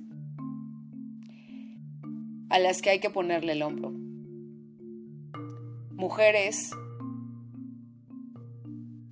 a 2.50 2.58
las 2.58 2.82
que 2.82 2.90
hay 2.90 2.98
que 2.98 3.10
ponerle 3.10 3.52
el 3.52 3.62
hombro. 3.62 3.92
Mujeres 5.92 6.70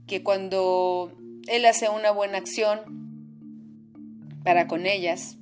que 0.06 0.22
cuando 0.22 1.12
él 1.46 1.64
hace 1.66 1.88
una 1.88 2.10
buena 2.10 2.38
acción 2.38 2.80
para 4.42 4.66
con 4.66 4.86
ellas, 4.86 5.37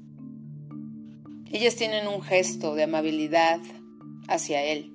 ellas 1.57 1.77
tienen 1.77 2.07
un 2.07 2.23
gesto 2.23 2.75
de 2.75 2.85
amabilidad 2.85 3.61
hacia 4.29 4.63
él. 4.63 4.93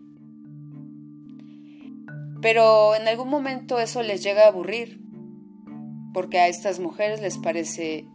Pero 2.41 2.95
en 2.95 3.07
algún 3.07 3.29
momento 3.29 3.79
eso 3.79 4.03
les 4.03 4.23
llega 4.23 4.45
a 4.45 4.47
aburrir 4.49 5.01
porque 6.13 6.39
a 6.39 6.47
estas 6.47 6.79
mujeres 6.79 7.19
les 7.21 7.37
parece 7.37 8.05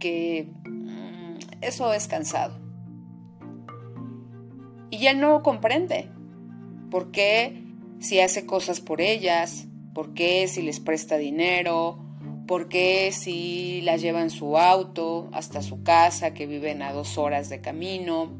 que 0.00 0.50
mm, 0.64 1.36
eso 1.60 1.92
es 1.92 2.08
cansado. 2.08 2.58
Y 4.90 4.98
ya 4.98 5.12
no 5.12 5.42
comprende 5.42 6.10
por 6.90 7.10
qué 7.10 7.62
si 7.98 8.20
hace 8.20 8.46
cosas 8.46 8.80
por 8.80 9.00
ellas, 9.00 9.66
por 9.92 10.14
qué 10.14 10.46
si 10.48 10.62
les 10.62 10.80
presta 10.80 11.16
dinero, 11.18 11.98
por 12.46 12.68
qué 12.68 13.10
si 13.12 13.80
las 13.82 14.02
lleva 14.02 14.22
en 14.22 14.30
su 14.30 14.58
auto 14.58 15.28
hasta 15.32 15.62
su 15.62 15.82
casa 15.82 16.34
que 16.34 16.46
viven 16.46 16.82
a 16.82 16.92
dos 16.92 17.18
horas 17.18 17.48
de 17.48 17.60
camino, 17.60 18.30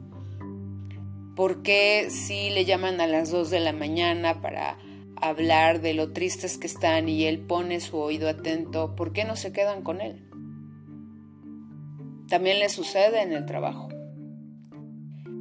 por 1.34 1.62
qué 1.62 2.08
si 2.10 2.50
le 2.50 2.64
llaman 2.64 3.00
a 3.00 3.06
las 3.06 3.30
dos 3.30 3.50
de 3.50 3.60
la 3.60 3.72
mañana 3.72 4.40
para 4.40 4.78
hablar 5.16 5.80
de 5.80 5.94
lo 5.94 6.12
tristes 6.12 6.58
que 6.58 6.66
están 6.66 7.08
y 7.08 7.24
él 7.24 7.40
pone 7.40 7.80
su 7.80 7.96
oído 7.96 8.28
atento, 8.28 8.94
¿por 8.94 9.12
qué 9.12 9.24
no 9.24 9.36
se 9.36 9.52
quedan 9.52 9.82
con 9.82 10.00
él? 10.00 10.28
También 12.28 12.58
le 12.58 12.68
sucede 12.68 13.22
en 13.22 13.32
el 13.32 13.46
trabajo. 13.46 13.88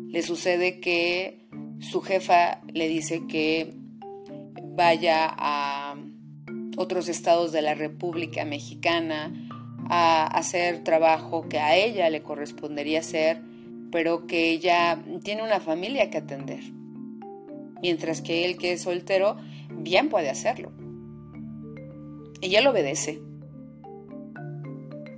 Le 0.07 0.21
sucede 0.21 0.79
que 0.79 1.47
su 1.79 2.01
jefa 2.01 2.61
le 2.71 2.87
dice 2.87 3.25
que 3.27 3.73
vaya 4.75 5.27
a 5.29 5.95
otros 6.77 7.07
estados 7.07 7.51
de 7.51 7.61
la 7.61 7.73
República 7.73 8.45
Mexicana 8.45 9.33
a 9.89 10.25
hacer 10.25 10.83
trabajo 10.83 11.47
que 11.49 11.59
a 11.59 11.75
ella 11.75 12.09
le 12.09 12.23
correspondería 12.23 12.99
hacer, 12.99 13.41
pero 13.91 14.25
que 14.27 14.49
ella 14.49 15.03
tiene 15.23 15.43
una 15.43 15.59
familia 15.59 16.09
que 16.09 16.17
atender. 16.17 16.63
Mientras 17.81 18.21
que 18.21 18.45
él 18.45 18.57
que 18.57 18.73
es 18.73 18.81
soltero 18.81 19.37
bien 19.69 20.09
puede 20.09 20.29
hacerlo. 20.29 20.71
Ella 22.41 22.61
lo 22.61 22.71
obedece. 22.71 23.21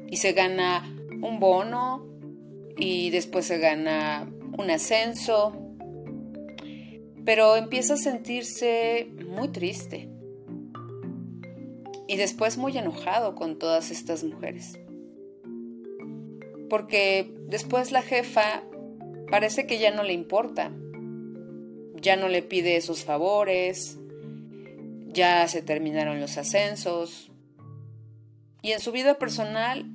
Y 0.10 0.18
se 0.18 0.34
gana 0.34 0.84
un 1.22 1.40
bono 1.40 2.06
y 2.78 3.10
después 3.12 3.46
se 3.46 3.58
gana 3.60 4.30
un 4.58 4.70
ascenso. 4.70 5.54
Pero 7.24 7.56
empieza 7.56 7.96
a 7.96 7.98
sentirse 7.98 9.10
muy 9.28 9.48
triste. 9.50 10.15
Y 12.08 12.18
después 12.18 12.58
muy 12.58 12.78
enojado 12.78 13.36
con 13.36 13.58
todas 13.58 13.92
estas 13.92 14.24
mujeres. 14.24 14.80
Porque 16.70 17.34
después 17.48 17.92
la 17.92 18.02
jefa 18.02 18.64
parece 19.30 19.66
que 19.66 19.80
ya 19.80 19.92
no 19.92 20.04
le 20.04 20.14
importa. 20.14 20.72
Ya 21.96 22.16
no 22.16 22.30
le 22.30 22.44
pide 22.44 22.76
esos 22.76 23.04
favores, 23.04 23.98
ya 25.08 25.48
se 25.48 25.62
terminaron 25.62 26.20
los 26.20 26.38
ascensos 26.38 27.32
y 28.66 28.72
en 28.72 28.80
su 28.80 28.92
vida 28.92 29.20
personal 29.20 29.86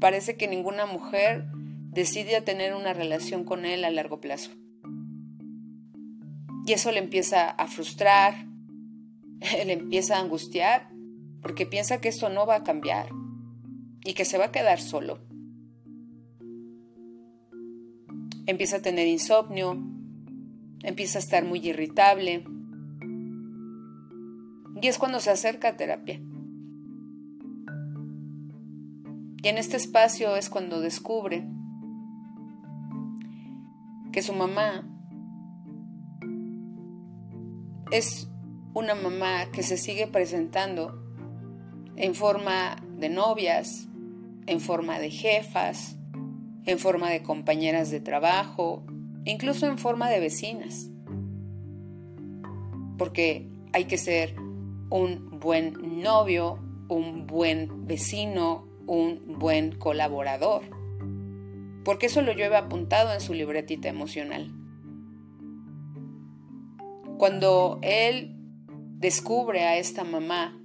parece 0.00 0.36
que 0.36 0.48
ninguna 0.48 0.86
mujer 0.86 1.44
decide 1.92 2.40
tener 2.40 2.74
una 2.74 2.94
relación 2.94 3.44
con 3.44 3.64
él 3.64 3.84
a 3.84 3.90
largo 3.90 4.20
plazo. 4.20 4.50
Y 6.66 6.72
eso 6.72 6.90
le 6.90 6.98
empieza 6.98 7.48
a 7.48 7.68
frustrar, 7.68 8.44
le 9.64 9.72
empieza 9.72 10.16
a 10.16 10.20
angustiar, 10.20 10.90
porque 11.42 11.66
piensa 11.66 12.00
que 12.00 12.08
esto 12.08 12.28
no 12.28 12.46
va 12.46 12.56
a 12.56 12.64
cambiar 12.64 13.08
y 14.04 14.14
que 14.14 14.24
se 14.24 14.38
va 14.38 14.46
a 14.46 14.52
quedar 14.52 14.80
solo. 14.80 15.18
Empieza 18.46 18.76
a 18.76 18.82
tener 18.82 19.06
insomnio, 19.06 19.78
empieza 20.82 21.18
a 21.18 21.22
estar 21.22 21.44
muy 21.44 21.60
irritable. 21.60 22.44
Y 24.80 24.86
es 24.86 24.98
cuando 24.98 25.20
se 25.20 25.30
acerca 25.30 25.68
a 25.68 25.76
terapia. 25.76 26.20
Y 29.42 29.48
en 29.48 29.58
este 29.58 29.76
espacio 29.76 30.36
es 30.36 30.50
cuando 30.50 30.80
descubre 30.80 31.46
que 34.12 34.22
su 34.22 34.34
mamá 34.34 34.84
es 37.90 38.28
una 38.74 38.94
mamá 38.94 39.50
que 39.52 39.62
se 39.62 39.76
sigue 39.76 40.06
presentando 40.06 41.09
en 42.00 42.14
forma 42.14 42.76
de 42.98 43.10
novias, 43.10 43.86
en 44.46 44.60
forma 44.60 44.98
de 44.98 45.10
jefas, 45.10 45.98
en 46.64 46.78
forma 46.78 47.10
de 47.10 47.22
compañeras 47.22 47.90
de 47.90 48.00
trabajo, 48.00 48.82
incluso 49.26 49.66
en 49.66 49.76
forma 49.76 50.08
de 50.08 50.18
vecinas. 50.18 50.88
Porque 52.96 53.50
hay 53.74 53.84
que 53.84 53.98
ser 53.98 54.34
un 54.88 55.38
buen 55.40 56.02
novio, 56.02 56.58
un 56.88 57.26
buen 57.26 57.86
vecino, 57.86 58.66
un 58.86 59.36
buen 59.38 59.72
colaborador, 59.72 60.62
porque 61.84 62.06
eso 62.06 62.22
lo 62.22 62.32
lleva 62.32 62.58
apuntado 62.60 63.12
en 63.12 63.20
su 63.20 63.34
libretita 63.34 63.90
emocional. 63.90 64.50
Cuando 67.18 67.78
él 67.82 68.36
descubre 68.96 69.64
a 69.64 69.76
esta 69.76 70.02
mamá 70.02 70.59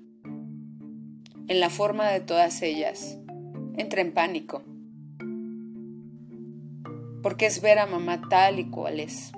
en 1.48 1.60
la 1.60 1.70
forma 1.70 2.10
de 2.10 2.22
todas 2.22 2.62
ellas, 2.62 3.18
entra 3.78 4.02
en 4.02 4.14
pánico, 4.14 4.64
porque 7.22 7.46
es 7.46 7.62
ver 7.62 7.80
a 7.80 7.86
mamá 7.86 8.22
tal 8.30 8.60
y 8.60 8.66
cual 8.66 9.00
es, 9.00 9.32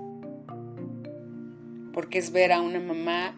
porque 1.94 2.20
es 2.20 2.32
ver 2.32 2.52
a 2.52 2.62
una 2.62 2.80
mamá 2.80 3.36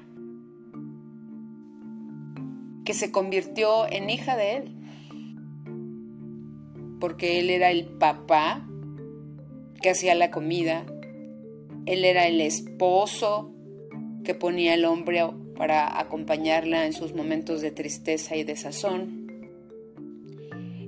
que 2.90 2.96
se 2.96 3.12
convirtió 3.12 3.88
en 3.88 4.10
hija 4.10 4.36
de 4.36 4.58
él. 4.58 4.76
Porque 7.00 7.40
él 7.40 7.52
era 7.52 7.70
el 7.70 7.86
papá 7.86 8.68
que 9.80 9.92
hacía 9.92 10.16
la 10.16 10.32
comida, 10.32 10.88
él 11.86 12.04
era 12.04 12.26
el 12.26 12.42
esposo 12.42 13.54
que 14.24 14.34
ponía 14.34 14.74
el 14.74 14.86
hombre 14.86 15.24
para 15.60 16.00
acompañarla 16.00 16.86
en 16.86 16.94
sus 16.94 17.13
momentos 17.13 17.60
de 17.60 17.72
tristeza 17.72 18.38
y 18.38 18.46
desazón. 18.46 19.28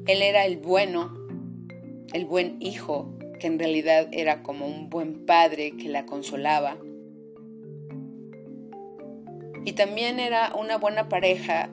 Él 0.08 0.22
era 0.22 0.46
el 0.46 0.60
bueno, 0.60 1.14
el 2.14 2.24
buen 2.24 2.56
hijo, 2.62 3.14
que 3.38 3.48
en 3.48 3.60
realidad 3.60 4.08
era 4.14 4.44
como 4.44 4.66
un 4.68 4.90
buen 4.90 5.26
padre 5.26 5.74
que 5.76 5.90
la 5.90 6.06
consolaba. 6.06 6.78
Y 9.66 9.74
también 9.74 10.22
era 10.22 10.54
una 10.58 10.78
buena 10.78 11.10
pareja 11.10 11.70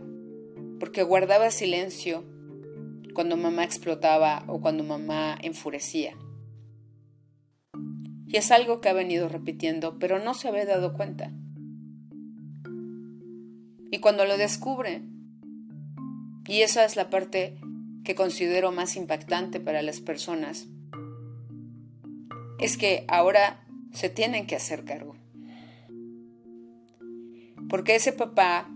porque 0.81 1.05
guardaba 1.05 1.53
silencio 1.53 2.25
cuando 3.15 3.37
mamá 3.37 3.63
explotaba 3.63 4.43
o 4.49 4.61
cuando 4.61 4.83
mamá 4.83 5.39
enfurecía. 5.41 6.17
Y 8.27 8.39
es 8.39 8.51
algo 8.51 8.81
que 8.81 8.89
ha 8.89 8.93
venido 8.93 9.29
repitiendo, 9.29 10.01
pero 10.01 10.19
no 10.19 10.35
se 10.35 10.49
había 10.49 10.67
dado 10.67 10.95
cuenta. 10.95 11.33
Y 13.91 14.01
cuando 14.01 14.25
lo 14.25 14.37
descubre, 14.37 15.03
y 16.47 16.63
esa 16.63 16.85
es 16.85 16.97
la 16.97 17.11
parte 17.11 17.59
que 18.05 18.15
considero 18.15 18.73
más 18.73 18.97
impactante 18.97 19.61
para 19.61 19.83
las 19.83 20.01
personas, 20.01 20.67
es 22.59 22.77
que 22.77 23.05
ahora 23.09 23.65
se 23.93 24.09
tienen 24.09 24.47
que 24.47 24.57
hacer 24.57 24.85
cargo. 24.85 25.17
Porque 27.69 27.97
ese 27.97 28.13
papá 28.13 28.71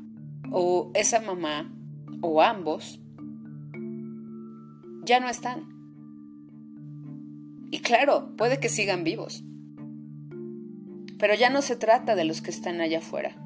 o 0.51 0.91
esa 0.95 1.21
mamá 1.21 1.73
o 2.21 2.43
ambos 2.43 3.01
ya 5.05 5.19
no 5.21 5.29
están. 5.29 5.73
Y 7.71 7.81
claro, 7.81 8.37
puede 8.37 8.61
que 8.61 8.69
sigan 8.69 9.03
vivos. 9.03 9.45
Pero 11.19 11.35
ya 11.35 11.51
no 11.51 11.63
se 11.63 11.77
trata 11.77 12.15
de 12.15 12.25
los 12.25 12.43
que 12.43 12.51
están 12.51 12.81
allá 12.81 12.99
afuera. 12.99 13.37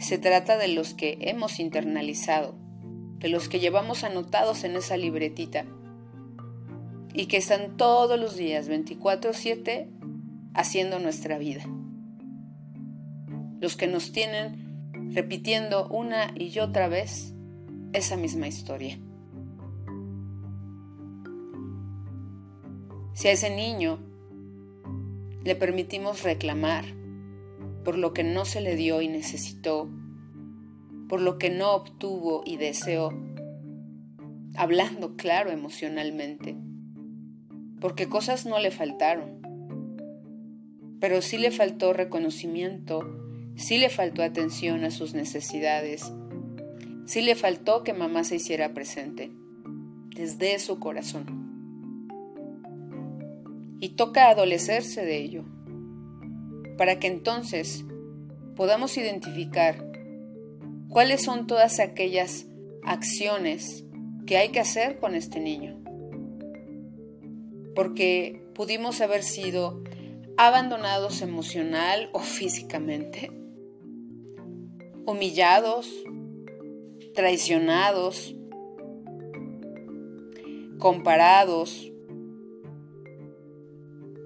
Se 0.00 0.16
trata 0.16 0.56
de 0.56 0.68
los 0.68 0.94
que 0.94 1.18
hemos 1.20 1.60
internalizado, 1.60 2.54
de 3.18 3.28
los 3.28 3.50
que 3.50 3.60
llevamos 3.60 4.02
anotados 4.02 4.64
en 4.64 4.74
esa 4.74 4.96
libretita 4.96 5.66
y 7.12 7.26
que 7.26 7.36
están 7.36 7.76
todos 7.76 8.18
los 8.18 8.34
días 8.34 8.66
24/7 8.66 9.90
haciendo 10.54 10.98
nuestra 11.00 11.36
vida. 11.36 11.64
Los 13.60 13.76
que 13.76 13.88
nos 13.88 14.10
tienen 14.10 15.12
repitiendo 15.12 15.86
una 15.88 16.32
y 16.34 16.58
otra 16.60 16.88
vez 16.88 17.34
esa 17.92 18.16
misma 18.16 18.48
historia. 18.48 18.98
Si 23.12 23.28
a 23.28 23.32
ese 23.32 23.54
niño 23.54 23.98
le 25.44 25.54
permitimos 25.56 26.22
reclamar 26.22 26.99
por 27.84 27.96
lo 27.96 28.12
que 28.12 28.24
no 28.24 28.44
se 28.44 28.60
le 28.60 28.76
dio 28.76 29.00
y 29.02 29.08
necesitó, 29.08 29.88
por 31.08 31.20
lo 31.20 31.38
que 31.38 31.50
no 31.50 31.72
obtuvo 31.72 32.42
y 32.44 32.56
deseó, 32.56 33.10
hablando 34.56 35.16
claro 35.16 35.50
emocionalmente, 35.50 36.56
porque 37.80 38.08
cosas 38.08 38.46
no 38.46 38.58
le 38.58 38.70
faltaron, 38.70 39.40
pero 41.00 41.22
sí 41.22 41.38
le 41.38 41.50
faltó 41.50 41.92
reconocimiento, 41.92 43.00
sí 43.56 43.78
le 43.78 43.88
faltó 43.88 44.22
atención 44.22 44.84
a 44.84 44.90
sus 44.90 45.14
necesidades, 45.14 46.12
sí 47.06 47.22
le 47.22 47.34
faltó 47.34 47.82
que 47.82 47.94
mamá 47.94 48.22
se 48.22 48.36
hiciera 48.36 48.74
presente 48.74 49.32
desde 50.14 50.58
su 50.58 50.78
corazón. 50.78 51.38
Y 53.80 53.90
toca 53.90 54.28
adolecerse 54.28 55.04
de 55.04 55.16
ello, 55.22 55.44
para 56.80 56.98
que 56.98 57.08
entonces 57.08 57.84
podamos 58.56 58.96
identificar 58.96 59.92
cuáles 60.88 61.22
son 61.22 61.46
todas 61.46 61.78
aquellas 61.78 62.46
acciones 62.82 63.84
que 64.26 64.38
hay 64.38 64.48
que 64.48 64.60
hacer 64.60 64.98
con 64.98 65.14
este 65.14 65.40
niño. 65.40 65.78
Porque 67.74 68.42
pudimos 68.54 69.02
haber 69.02 69.22
sido 69.22 69.84
abandonados 70.38 71.20
emocional 71.20 72.08
o 72.14 72.20
físicamente, 72.20 73.30
humillados, 75.04 75.86
traicionados, 77.14 78.34
comparados, 80.78 81.90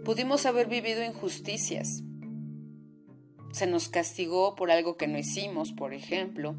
Pudimos 0.04 0.44
haber 0.44 0.68
vivido 0.68 1.02
injusticias. 1.02 2.03
Se 3.54 3.68
nos 3.68 3.88
castigó 3.88 4.56
por 4.56 4.72
algo 4.72 4.96
que 4.96 5.06
no 5.06 5.16
hicimos, 5.16 5.70
por 5.70 5.94
ejemplo. 5.94 6.56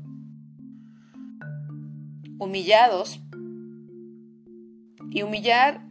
Humillados. 2.40 3.20
Y 5.12 5.22
humillar 5.24 5.86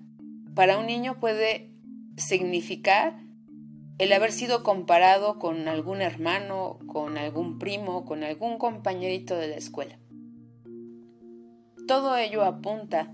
para 0.54 0.78
un 0.78 0.86
niño 0.86 1.20
puede 1.20 1.70
significar 2.16 3.20
el 3.98 4.14
haber 4.14 4.32
sido 4.32 4.62
comparado 4.62 5.38
con 5.38 5.68
algún 5.68 6.00
hermano, 6.00 6.78
con 6.86 7.18
algún 7.18 7.58
primo, 7.58 8.06
con 8.06 8.24
algún 8.24 8.56
compañerito 8.56 9.36
de 9.36 9.48
la 9.48 9.56
escuela. 9.56 9.98
Todo 11.86 12.16
ello 12.16 12.44
apunta 12.44 13.12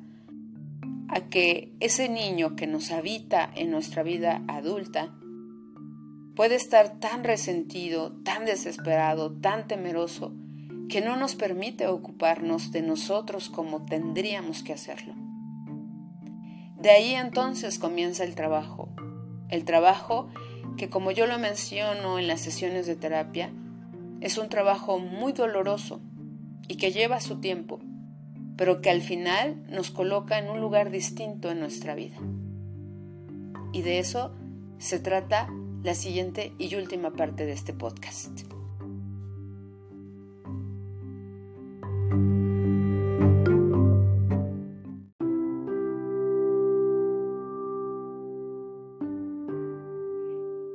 a 1.08 1.22
que 1.28 1.74
ese 1.80 2.08
niño 2.08 2.54
que 2.54 2.68
nos 2.68 2.92
habita 2.92 3.50
en 3.56 3.72
nuestra 3.72 4.04
vida 4.04 4.44
adulta 4.46 5.12
puede 6.40 6.54
estar 6.54 6.98
tan 7.00 7.22
resentido, 7.22 8.12
tan 8.24 8.46
desesperado, 8.46 9.30
tan 9.30 9.68
temeroso, 9.68 10.32
que 10.88 11.02
no 11.02 11.16
nos 11.16 11.34
permite 11.34 11.86
ocuparnos 11.86 12.72
de 12.72 12.80
nosotros 12.80 13.50
como 13.50 13.84
tendríamos 13.84 14.62
que 14.62 14.72
hacerlo. 14.72 15.12
De 16.78 16.88
ahí 16.92 17.12
entonces 17.12 17.78
comienza 17.78 18.24
el 18.24 18.34
trabajo, 18.36 18.88
el 19.50 19.66
trabajo 19.66 20.30
que 20.78 20.88
como 20.88 21.10
yo 21.10 21.26
lo 21.26 21.38
menciono 21.38 22.18
en 22.18 22.26
las 22.26 22.40
sesiones 22.40 22.86
de 22.86 22.96
terapia, 22.96 23.52
es 24.22 24.38
un 24.38 24.48
trabajo 24.48 24.98
muy 24.98 25.34
doloroso 25.34 26.00
y 26.68 26.76
que 26.76 26.90
lleva 26.90 27.20
su 27.20 27.40
tiempo, 27.40 27.80
pero 28.56 28.80
que 28.80 28.88
al 28.88 29.02
final 29.02 29.62
nos 29.68 29.90
coloca 29.90 30.38
en 30.38 30.48
un 30.48 30.58
lugar 30.58 30.90
distinto 30.90 31.50
en 31.50 31.60
nuestra 31.60 31.94
vida. 31.94 32.16
Y 33.74 33.82
de 33.82 33.98
eso 33.98 34.34
se 34.78 35.00
trata 35.00 35.50
la 35.82 35.94
siguiente 35.94 36.52
y 36.58 36.74
última 36.74 37.12
parte 37.12 37.46
de 37.46 37.52
este 37.52 37.72
podcast. 37.72 38.40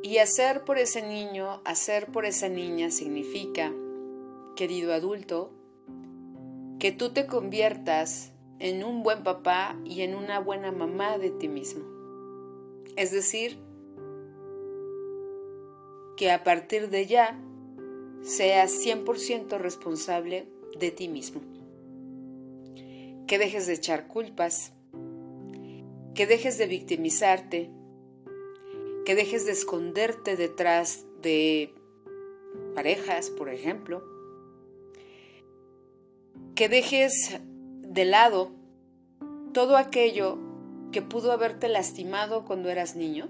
Y 0.02 0.20
hacer 0.20 0.64
por 0.64 0.78
ese 0.78 1.02
niño, 1.02 1.62
hacer 1.66 2.08
por 2.12 2.26
esa 2.26 2.48
niña 2.48 2.90
significa, 2.90 3.74
querido 4.56 4.94
adulto, 4.94 5.52
que 6.80 6.92
tú 6.92 7.12
te 7.12 7.26
conviertas 7.26 8.32
en 8.60 8.84
un 8.84 9.04
buen 9.04 9.24
papá 9.24 9.76
y 9.84 10.02
en 10.02 10.16
una 10.16 10.40
buena 10.40 10.72
mamá 10.72 11.18
de 11.18 11.32
ti 11.32 11.48
mismo. 11.48 11.84
Es 12.96 13.12
decir, 13.12 13.65
que 16.18 16.32
a 16.32 16.44
partir 16.44 16.90
de 16.90 17.06
ya 17.06 17.40
seas 18.22 18.74
100% 18.84 19.58
responsable 19.58 20.48
de 20.80 20.92
ti 20.92 21.08
mismo. 21.08 21.42
Que 23.28 23.38
dejes 23.38 23.68
de 23.68 23.74
echar 23.74 24.08
culpas, 24.08 24.72
que 26.14 26.28
dejes 26.28 26.58
de 26.58 26.68
victimizarte, 26.68 27.70
que 29.06 29.16
dejes 29.16 29.46
de 29.46 29.52
esconderte 29.52 30.36
detrás 30.36 31.06
de 31.22 31.74
parejas, 32.74 33.30
por 33.30 33.50
ejemplo, 33.50 34.04
que 36.56 36.70
dejes 36.70 37.40
de 37.82 38.06
lado 38.06 38.52
todo 39.54 39.78
aquello 39.78 40.38
que 40.92 41.02
pudo 41.02 41.32
haberte 41.32 41.68
lastimado 41.68 42.46
cuando 42.46 42.70
eras 42.70 42.96
niño, 42.96 43.30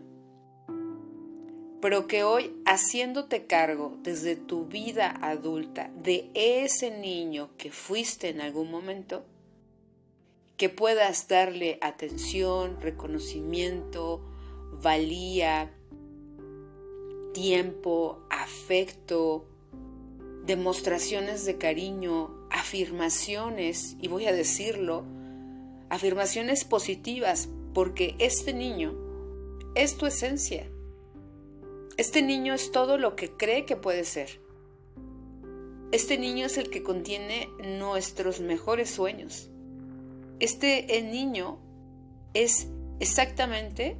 pero 1.85 2.07
que 2.07 2.23
hoy 2.23 2.51
haciéndote 2.65 3.45
cargo 3.45 3.95
desde 4.01 4.35
tu 4.35 4.65
vida 4.65 5.19
adulta 5.21 5.91
de 5.95 6.31
ese 6.33 6.89
niño 6.89 7.51
que 7.59 7.71
fuiste 7.71 8.29
en 8.29 8.41
algún 8.41 8.71
momento, 8.71 9.23
que 10.57 10.69
puedas 10.69 11.27
darle 11.27 11.77
atención, 11.81 12.81
reconocimiento, 12.81 14.19
valía, 14.81 15.71
tiempo, 17.35 18.25
afecto, 18.31 19.45
demostraciones 20.43 21.45
de 21.45 21.59
cariño, 21.59 22.47
afirmaciones, 22.49 23.95
y 24.01 24.07
voy 24.07 24.25
a 24.25 24.33
decirlo, 24.33 25.03
afirmaciones 25.91 26.63
positivas, 26.63 27.47
porque 27.75 28.15
este 28.17 28.53
niño 28.55 28.95
es 29.75 29.97
tu 29.97 30.07
esencia. 30.07 30.67
Este 31.97 32.21
niño 32.21 32.53
es 32.53 32.71
todo 32.71 32.97
lo 32.97 33.15
que 33.15 33.31
cree 33.31 33.65
que 33.65 33.75
puede 33.75 34.03
ser. 34.03 34.41
Este 35.91 36.17
niño 36.17 36.45
es 36.45 36.57
el 36.57 36.69
que 36.69 36.83
contiene 36.83 37.49
nuestros 37.77 38.41
mejores 38.41 38.89
sueños. 38.89 39.49
Este 40.39 41.01
niño 41.01 41.59
es 42.33 42.67
exactamente 42.99 43.97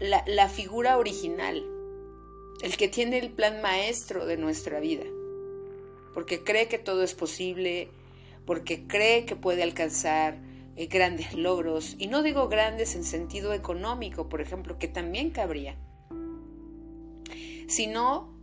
la, 0.00 0.48
figura 0.48 0.98
original, 0.98 1.62
el 2.62 2.76
que 2.76 2.88
tiene 2.88 3.18
el 3.18 3.30
plan 3.30 3.62
maestro 3.62 4.26
de 4.26 4.36
nuestra 4.36 4.80
vida 4.80 5.04
porque 6.12 6.42
cree 6.44 6.68
que 6.68 6.78
todo 6.78 7.02
es 7.02 7.14
posible, 7.14 7.88
porque 8.46 8.86
cree 8.86 9.24
que 9.24 9.36
puede 9.36 9.62
alcanzar 9.62 10.38
eh, 10.76 10.86
grandes 10.86 11.34
logros, 11.34 11.96
y 11.98 12.06
no 12.06 12.22
digo 12.22 12.48
grandes 12.48 12.94
en 12.94 13.04
sentido 13.04 13.52
económico, 13.52 14.28
por 14.28 14.40
ejemplo, 14.40 14.78
que 14.78 14.88
también 14.88 15.30
cabría, 15.30 15.76
sino 17.72 18.38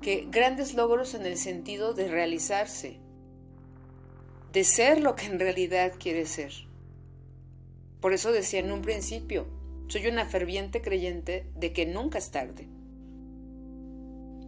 que 0.00 0.28
grandes 0.30 0.74
logros 0.74 1.14
en 1.14 1.26
el 1.26 1.36
sentido 1.36 1.94
de 1.94 2.08
realizarse, 2.08 3.00
de 4.52 4.62
ser 4.62 5.00
lo 5.00 5.16
que 5.16 5.26
en 5.26 5.40
realidad 5.40 5.94
quiere 5.98 6.26
ser. 6.26 6.52
Por 8.00 8.12
eso 8.12 8.30
decía 8.30 8.60
en 8.60 8.70
un 8.70 8.82
principio, 8.82 9.48
soy 9.88 10.06
una 10.06 10.26
ferviente 10.26 10.80
creyente 10.80 11.50
de 11.56 11.72
que 11.72 11.86
nunca 11.86 12.18
es 12.18 12.30
tarde, 12.30 12.68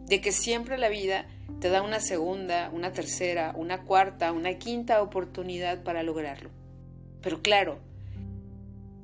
de 0.06 0.20
que 0.20 0.30
siempre 0.30 0.78
la 0.78 0.88
vida 0.88 1.26
te 1.58 1.68
da 1.68 1.82
una 1.82 1.98
segunda, 1.98 2.70
una 2.72 2.92
tercera, 2.92 3.52
una 3.56 3.82
cuarta, 3.82 4.30
una 4.30 4.58
quinta 4.58 5.02
oportunidad 5.02 5.82
para 5.82 6.04
lograrlo. 6.04 6.50
Pero 7.20 7.42
claro, 7.42 7.80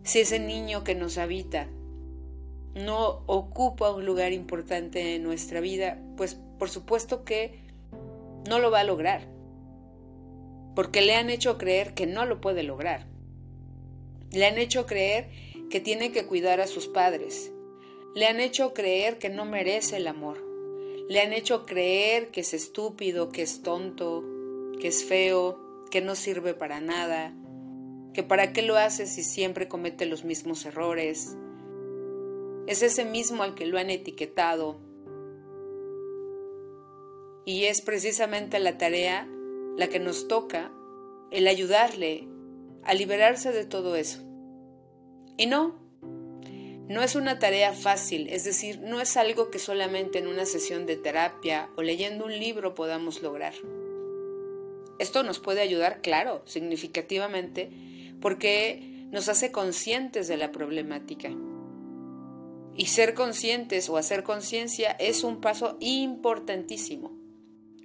si 0.05 0.21
ese 0.21 0.39
niño 0.39 0.85
que 0.85 0.95
nos 0.95 1.19
habita 1.19 1.69
no 2.77 3.23
ocupa 3.27 3.91
un 3.91 4.05
lugar 4.05 4.33
importante 4.35 5.15
en 5.15 5.23
nuestra 5.23 5.61
vida, 5.61 5.99
pues 6.17 6.39
por 6.59 6.69
supuesto 6.69 7.25
que 7.25 7.59
no 8.47 8.59
lo 8.59 8.71
va 8.71 8.81
a 8.81 8.85
lograr. 8.85 9.27
Porque 10.75 11.01
le 11.01 11.15
han 11.15 11.31
hecho 11.31 11.57
creer 11.57 11.95
que 11.95 12.07
no 12.07 12.27
lo 12.27 12.43
puede 12.43 12.62
lograr. 12.62 13.07
Le 14.31 14.45
han 14.45 14.59
hecho 14.59 14.85
creer 14.85 15.31
que 15.71 15.81
tiene 15.81 16.12
que 16.12 16.27
cuidar 16.27 16.61
a 16.61 16.67
sus 16.67 16.87
padres. 16.87 17.51
Le 18.15 18.27
han 18.27 18.41
hecho 18.41 18.75
creer 18.75 19.17
que 19.17 19.31
no 19.31 19.47
merece 19.47 19.97
el 19.97 20.07
amor. 20.07 20.45
Le 21.09 21.21
han 21.21 21.33
hecho 21.33 21.65
creer 21.65 22.31
que 22.31 22.43
es 22.43 22.53
estúpido, 22.53 23.31
que 23.31 23.41
es 23.41 23.62
tonto, 23.62 24.23
que 24.79 24.89
es 24.89 25.03
feo, 25.05 25.59
que 25.91 26.03
no 26.03 26.15
sirve 26.15 26.53
para 26.53 26.81
nada, 26.81 27.33
que 28.12 28.23
para 28.23 28.53
qué 28.53 28.61
lo 28.61 28.77
hace 28.77 29.07
si 29.07 29.23
siempre 29.23 29.67
comete 29.67 30.05
los 30.05 30.25
mismos 30.25 30.67
errores. 30.67 31.37
Es 32.66 32.83
ese 32.83 33.05
mismo 33.05 33.42
al 33.42 33.55
que 33.55 33.66
lo 33.66 33.79
han 33.79 33.90
etiquetado. 33.90 34.76
Y 37.44 37.64
es 37.64 37.81
precisamente 37.81 38.59
la 38.59 38.76
tarea 38.76 39.29
la 39.76 39.88
que 39.88 40.00
nos 40.00 40.26
toca, 40.26 40.72
el 41.31 41.46
ayudarle 41.46 42.26
a 42.83 42.94
liberarse 42.94 43.52
de 43.52 43.64
todo 43.64 43.94
eso. 43.96 44.22
Y 45.37 45.46
no, 45.46 45.74
no 46.88 47.02
es 47.02 47.14
una 47.14 47.38
tarea 47.38 47.72
fácil, 47.72 48.29
es 48.29 48.44
decir, 48.44 48.81
no 48.81 49.00
es 49.00 49.16
algo 49.16 49.50
que 49.50 49.59
solamente 49.59 50.18
en 50.18 50.29
una 50.29 50.46
sesión 50.46 50.87
de 50.87 50.96
terapia 50.96 51.68
o 51.76 51.83
leyendo 51.83 52.24
un 52.24 52.38
libro 52.38 52.74
podamos 52.74 53.22
lograr. 53.22 53.55
Esto 54.98 55.22
nos 55.22 55.40
puede 55.40 55.61
ayudar, 55.61 56.00
claro, 56.00 56.42
significativamente, 56.46 57.70
porque 58.20 59.07
nos 59.11 59.29
hace 59.29 59.52
conscientes 59.52 60.26
de 60.26 60.37
la 60.37 60.52
problemática. 60.52 61.31
Y 62.77 62.87
ser 62.87 63.15
conscientes 63.15 63.89
o 63.89 63.97
hacer 63.97 64.23
conciencia 64.23 64.91
es 64.91 65.25
un 65.25 65.41
paso 65.41 65.79
importantísimo, 65.81 67.19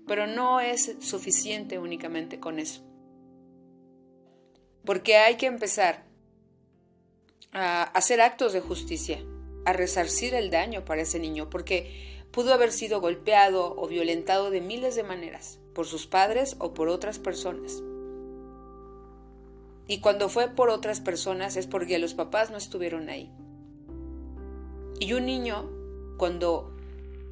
pero 0.06 0.27
no 0.27 0.60
es 0.60 0.97
suficiente 0.99 1.80
únicamente 1.80 2.41
con 2.41 2.60
eso. 2.60 2.84
Porque 4.84 5.15
hay 5.15 5.36
que 5.36 5.45
empezar 5.45 6.04
a 7.54 7.84
hacer 7.84 8.19
actos 8.19 8.51
de 8.51 8.60
justicia, 8.60 9.23
a 9.65 9.71
resarcir 9.71 10.34
el 10.34 10.49
daño 10.49 10.84
para 10.84 11.04
ese 11.04 11.19
niño, 11.19 11.49
porque 11.49 12.25
pudo 12.32 12.54
haber 12.54 12.73
sido 12.73 12.99
golpeado 12.99 13.73
o 13.77 13.88
violentado 13.88 14.51
de 14.51 14.60
miles 14.60 14.95
de 14.95 15.04
maneras, 15.04 15.60
por 15.73 15.86
sus 15.86 16.06
padres 16.06 16.58
o 16.60 16.73
por 16.73 16.89
otras 16.89 17.17
personas. 17.17 17.82
Y 19.88 19.99
cuando 20.01 20.27
fue 20.27 20.49
por 20.49 20.69
otras 20.69 20.99
personas 20.99 21.56
es 21.56 21.67
porque 21.67 21.99
los 21.99 22.13
papás 22.13 22.51
no 22.51 22.58
estuvieron 22.58 23.10
ahí. 23.10 23.32
Y 24.99 25.13
un 25.13 25.25
niño, 25.25 25.69
cuando, 26.17 26.71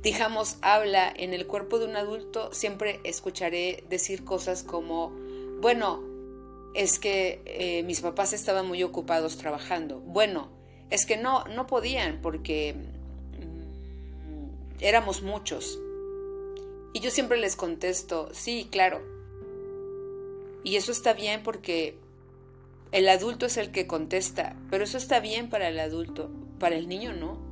digamos, 0.02 0.58
habla 0.62 1.12
en 1.16 1.34
el 1.34 1.48
cuerpo 1.48 1.80
de 1.80 1.86
un 1.86 1.96
adulto, 1.96 2.54
siempre 2.54 3.00
escucharé 3.04 3.84
decir 3.90 4.24
cosas 4.24 4.64
como, 4.64 5.12
bueno, 5.62 6.04
es 6.74 7.00
que 7.00 7.42
eh, 7.46 7.84
mis 7.84 8.02
papás 8.02 8.34
estaban 8.34 8.68
muy 8.68 8.84
ocupados 8.84 9.38
trabajando. 9.38 10.00
Bueno, 10.00 10.50
es 10.90 11.06
que 11.06 11.18
no, 11.18 11.44
no 11.46 11.68
podían 11.68 12.22
porque 12.22 12.74
mm, 12.74 14.80
éramos 14.80 15.22
muchos. 15.22 15.80
Y 16.94 17.02
yo 17.02 17.12
siempre 17.12 17.38
les 17.38 17.56
contesto, 17.56 18.30
sí, 18.34 18.68
claro. 18.72 19.02
Y 20.64 20.76
eso 20.76 20.92
está 20.92 21.14
bien 21.14 21.44
porque 21.44 21.98
el 22.92 23.08
adulto 23.08 23.46
es 23.46 23.58
el 23.58 23.72
que 23.72 23.88
contesta, 23.88 24.56
pero 24.70 24.84
eso 24.84 24.98
está 24.98 25.20
bien 25.20 25.50
para 25.50 25.70
el 25.70 25.80
adulto, 25.80 26.30
para 26.60 26.76
el 26.76 26.88
niño 26.88 27.14
no. 27.14 27.49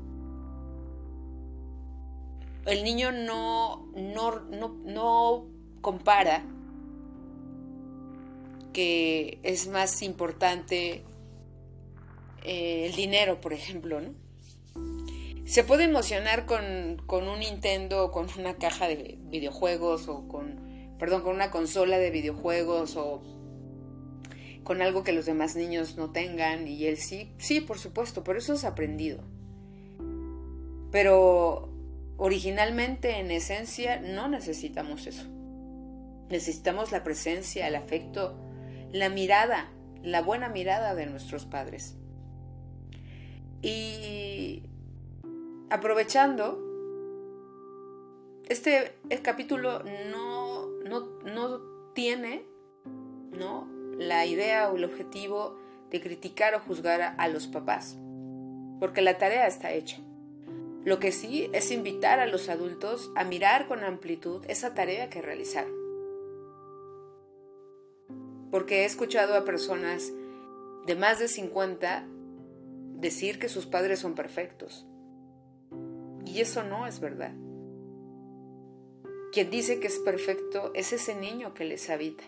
El 2.67 2.83
niño 2.83 3.13
no, 3.13 3.87
no, 3.95 4.41
no, 4.41 4.77
no 4.83 5.47
compara 5.79 6.43
que 8.73 9.39
es 9.43 9.67
más 9.69 10.01
importante 10.01 11.05
eh, 12.43 12.87
el 12.87 12.95
dinero, 12.95 13.39
por 13.39 13.53
ejemplo, 13.53 14.01
¿no? 14.01 14.13
Se 15.45 15.63
puede 15.63 15.85
emocionar 15.85 16.45
con, 16.45 17.01
con 17.05 17.29
un 17.29 17.39
Nintendo, 17.39 18.11
con 18.11 18.27
una 18.37 18.57
caja 18.57 18.89
de 18.89 19.17
videojuegos 19.17 20.09
o 20.09 20.27
con, 20.27 20.95
perdón, 20.99 21.21
con 21.21 21.35
una 21.35 21.51
consola 21.51 21.97
de 21.97 22.11
videojuegos 22.11 22.97
o 22.97 23.21
con 24.65 24.81
algo 24.81 25.05
que 25.05 25.13
los 25.13 25.25
demás 25.25 25.55
niños 25.55 25.95
no 25.95 26.11
tengan 26.11 26.67
y 26.67 26.85
él 26.85 26.97
sí, 26.97 27.31
sí, 27.37 27.61
por 27.61 27.79
supuesto, 27.79 28.25
por 28.25 28.35
eso 28.35 28.53
es 28.53 28.65
aprendido. 28.65 29.23
Pero 30.91 31.76
originalmente, 32.17 33.19
en 33.19 33.31
esencia, 33.31 33.99
no 34.01 34.27
necesitamos 34.27 35.07
eso. 35.07 35.25
Necesitamos 36.29 36.91
la 36.91 37.03
presencia, 37.03 37.67
el 37.67 37.75
afecto, 37.75 38.37
la 38.91 39.09
mirada, 39.09 39.71
la 40.03 40.21
buena 40.21 40.49
mirada 40.49 40.95
de 40.95 41.05
nuestros 41.05 41.45
padres. 41.45 41.95
Y 43.61 44.63
aprovechando, 45.69 46.63
este, 48.49 48.97
capítulo 49.21 49.83
no, 50.11 50.67
no, 50.85 50.99
no 51.23 51.59
tiene 51.93 52.45
¿no? 53.31 53.67
la 53.97 54.25
idea 54.25 54.69
o 54.69 54.77
el 54.77 54.85
objetivo 54.85 55.57
de 55.89 56.01
criticar 56.01 56.53
o 56.55 56.59
juzgar 56.59 57.15
a 57.17 57.27
los 57.27 57.47
papás, 57.47 57.97
porque 58.79 59.01
la 59.01 59.17
tarea 59.17 59.47
está 59.47 59.71
hecha. 59.71 59.97
Lo 60.87 60.99
que 60.99 61.11
sí 61.11 61.49
es 61.51 61.69
invitar 61.71 62.21
a 62.21 62.27
los 62.27 62.47
adultos 62.47 63.11
a 63.17 63.25
mirar 63.25 63.67
con 63.67 63.83
amplitud 63.83 64.41
esa 64.47 64.73
tarea 64.73 65.09
que 65.09 65.21
realizaron. 65.21 65.73
Porque 68.51 68.83
he 68.83 68.85
escuchado 68.85 69.35
a 69.35 69.43
personas 69.43 70.13
de 70.85 70.95
más 70.95 71.19
de 71.19 71.27
50 71.27 72.07
decir 73.01 73.37
que 73.37 73.49
sus 73.49 73.65
padres 73.65 73.99
son 73.99 74.15
perfectos. 74.15 74.87
Y 76.25 76.39
eso 76.39 76.63
no 76.63 76.87
es 76.87 77.01
verdad. 77.01 77.33
Quien 79.33 79.49
dice 79.49 79.81
que 79.81 79.87
es 79.87 79.99
perfecto 79.99 80.71
es 80.73 80.93
ese 80.93 81.15
niño 81.15 81.53
que 81.53 81.65
les 81.65 81.89
habita. 81.89 82.23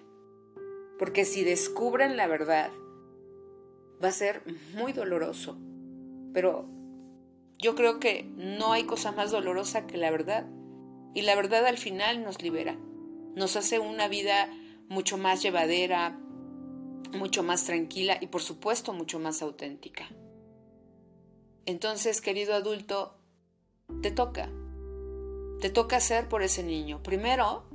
Porque 0.98 1.24
si 1.24 1.45
descubren 1.45 2.17
la 2.17 2.28
verdad, 2.28 2.72
va 4.04 4.10
a 4.10 4.12
ser 4.12 4.41
muy 4.74 4.91
doloroso. 4.91 5.58
Pero 6.34 6.78
yo 7.60 7.76
creo 7.76 8.00
que 8.00 8.24
no 8.38 8.72
hay 8.72 8.86
cosa 8.86 9.12
más 9.12 9.32
dolorosa 9.32 9.86
que 9.86 9.98
la 9.98 10.10
verdad. 10.10 10.48
Y 11.13 11.24
la 11.24 11.36
verdad 11.36 11.65
al 11.65 11.78
final 11.78 12.24
nos 12.24 12.41
libera. 12.41 12.78
Nos 13.36 13.56
hace 13.58 13.80
una 13.80 14.08
vida 14.08 14.50
mucho 14.88 15.17
más 15.17 15.41
llevadera, 15.41 16.17
mucho 17.13 17.43
más 17.43 17.65
tranquila 17.65 18.17
y 18.22 18.28
por 18.28 18.41
supuesto 18.41 18.93
mucho 18.93 19.19
más 19.19 19.41
auténtica. 19.41 20.08
Entonces, 21.65 22.22
querido 22.22 22.56
adulto, 22.56 23.17
te 24.02 24.12
toca. 24.12 24.50
Te 25.60 25.69
toca 25.69 25.98
hacer 25.98 26.30
por 26.30 26.41
ese 26.41 26.63
niño. 26.63 27.04
Primero, 27.04 27.65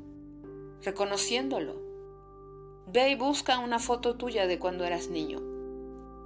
reconociéndolo. 0.82 1.82
Ve 2.86 3.10
y 3.10 3.14
busca 3.16 3.58
una 3.58 3.78
foto 3.78 4.16
tuya 4.16 4.46
de 4.46 4.58
cuando 4.58 4.84
eras 4.84 5.08
niño. 5.08 5.42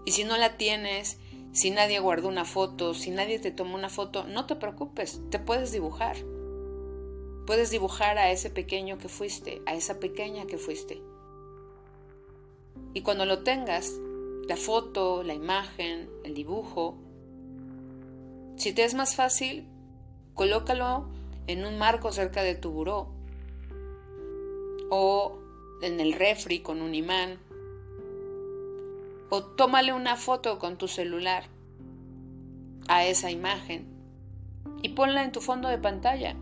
Y 0.05 0.12
si 0.12 0.25
no 0.25 0.37
la 0.37 0.57
tienes, 0.57 1.18
si 1.53 1.71
nadie 1.71 1.99
guardó 1.99 2.29
una 2.29 2.45
foto, 2.45 2.95
si 2.95 3.11
nadie 3.11 3.39
te 3.39 3.51
tomó 3.51 3.75
una 3.75 3.89
foto, 3.89 4.25
no 4.25 4.47
te 4.47 4.57
preocupes, 4.57 5.21
te 5.31 5.39
puedes 5.39 5.73
dibujar. 5.73 6.17
Puedes 7.47 7.71
dibujar 7.71 8.19
a 8.19 8.31
ese 8.31 8.51
pequeño 8.51 8.99
que 8.99 9.09
fuiste, 9.09 9.63
a 9.67 9.75
esa 9.75 9.99
pequeña 9.99 10.47
que 10.47 10.59
fuiste. 10.59 11.03
Y 12.93 13.03
cuando 13.03 13.25
lo 13.25 13.43
tengas, 13.43 13.93
la 14.47 14.57
foto, 14.57 15.23
la 15.23 15.35
imagen, 15.35 16.11
el 16.25 16.35
dibujo, 16.35 16.99
si 18.57 18.73
te 18.73 18.85
es 18.85 18.95
más 18.95 19.15
fácil, 19.15 19.67
colócalo 20.35 21.09
en 21.47 21.65
un 21.65 21.79
marco 21.79 22.13
cerca 22.13 22.43
de 22.43 22.55
tu 22.55 22.71
buró 22.71 23.09
o 24.91 25.39
en 25.81 26.01
el 26.01 26.13
refri 26.13 26.61
con 26.61 26.83
un 26.83 26.95
imán 26.95 27.39
o 29.31 29.43
tómale 29.43 29.93
una 29.93 30.17
foto 30.17 30.59
con 30.59 30.79
tu 30.79 30.88
celular 30.88 31.45
a 32.88 33.05
esa 33.05 33.31
imagen 33.31 33.87
y 34.83 34.91
ponla 34.91 35.25
en 35.25 35.33
tu 35.33 35.41
fondo 35.41 35.69
de 35.69 35.79
pantalla 35.79 36.37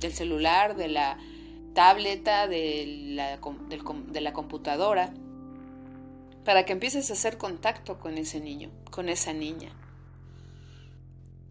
del 0.00 0.12
celular, 0.12 0.76
de 0.76 0.88
la 0.88 1.18
tableta, 1.74 2.48
de 2.48 3.12
la, 3.14 3.38
de 3.38 4.20
la 4.20 4.32
computadora, 4.32 5.12
para 6.44 6.64
que 6.64 6.72
empieces 6.72 7.10
a 7.10 7.12
hacer 7.12 7.38
contacto 7.38 7.98
con 7.98 8.18
ese 8.18 8.40
niño, 8.40 8.70
con 8.90 9.08
esa 9.08 9.32
niña. 9.32 9.70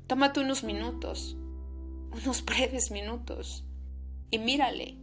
Tómate 0.07 0.39
unos 0.39 0.63
minutos, 0.63 1.37
unos 2.11 2.43
breves 2.43 2.89
minutos, 2.91 3.63
y 4.31 4.39
mírale. 4.39 4.97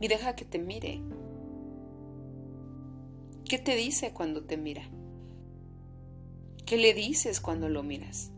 Y 0.00 0.08
deja 0.08 0.36
que 0.36 0.44
te 0.44 0.58
mire. 0.58 1.00
¿Qué 3.52 3.58
te 3.58 3.76
dice 3.76 4.14
cuando 4.14 4.44
te 4.44 4.56
mira? 4.56 4.82
¿Qué 6.64 6.78
le 6.78 6.94
dices 6.94 7.38
cuando 7.38 7.68
lo 7.68 7.82
miras? 7.82 8.32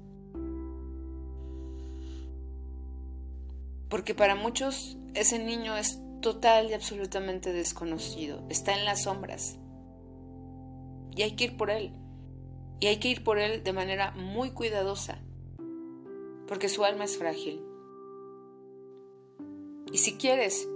Porque 3.89 4.13
para 4.13 4.35
muchos 4.35 4.99
ese 5.15 5.39
niño 5.39 5.77
es 5.77 6.01
total 6.21 6.69
y 6.69 6.75
absolutamente 6.75 7.53
desconocido, 7.53 8.45
está 8.49 8.77
en 8.77 8.85
las 8.85 9.05
sombras. 9.05 9.57
Y 11.15 11.23
hay 11.23 11.37
que 11.37 11.45
ir 11.45 11.57
por 11.57 11.71
él. 11.71 11.95
Y 12.81 12.89
hay 12.89 12.97
que 12.99 13.07
ir 13.07 13.23
por 13.23 13.39
él 13.39 13.63
de 13.63 13.73
manera 13.73 14.11
muy 14.17 14.51
cuidadosa, 14.51 15.23
porque 16.49 16.69
su 16.69 16.85
alma 16.85 17.05
es 17.05 17.17
frágil. 17.19 17.63
Y 19.93 19.99
si 19.99 20.15
quieres 20.15 20.69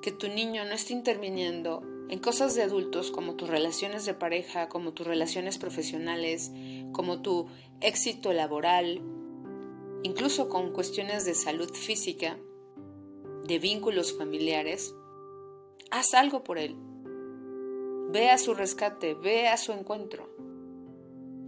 que 0.00 0.12
tu 0.12 0.28
niño 0.28 0.64
no 0.64 0.72
esté 0.72 0.94
interviniendo 0.94 1.82
en 2.08 2.18
cosas 2.20 2.54
de 2.54 2.62
adultos 2.62 3.10
como 3.10 3.34
tus 3.34 3.48
relaciones 3.48 4.06
de 4.06 4.14
pareja, 4.14 4.68
como 4.68 4.92
tus 4.92 5.06
relaciones 5.06 5.58
profesionales, 5.58 6.50
como 6.92 7.20
tu 7.20 7.48
éxito 7.80 8.32
laboral, 8.32 9.02
incluso 10.02 10.48
con 10.48 10.72
cuestiones 10.72 11.24
de 11.24 11.34
salud 11.34 11.72
física, 11.74 12.38
de 13.44 13.58
vínculos 13.58 14.16
familiares, 14.16 14.94
haz 15.90 16.14
algo 16.14 16.44
por 16.44 16.58
él. 16.58 16.76
Ve 18.10 18.30
a 18.30 18.38
su 18.38 18.54
rescate, 18.54 19.14
ve 19.14 19.48
a 19.48 19.56
su 19.56 19.72
encuentro. 19.72 20.28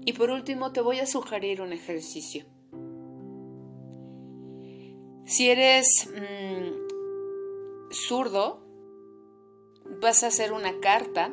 Y 0.05 0.13
por 0.13 0.31
último 0.31 0.73
te 0.73 0.81
voy 0.81 0.99
a 0.99 1.07
sugerir 1.07 1.63
un 1.63 1.73
ejercicio. 1.73 2.45
Si 5.25 5.49
eres 5.49 6.09
mm, 6.09 7.93
zurdo, 7.93 8.70
vas 10.01 10.23
a 10.23 10.29
hacer 10.29 10.53
una 10.53 10.81
carta 10.81 11.33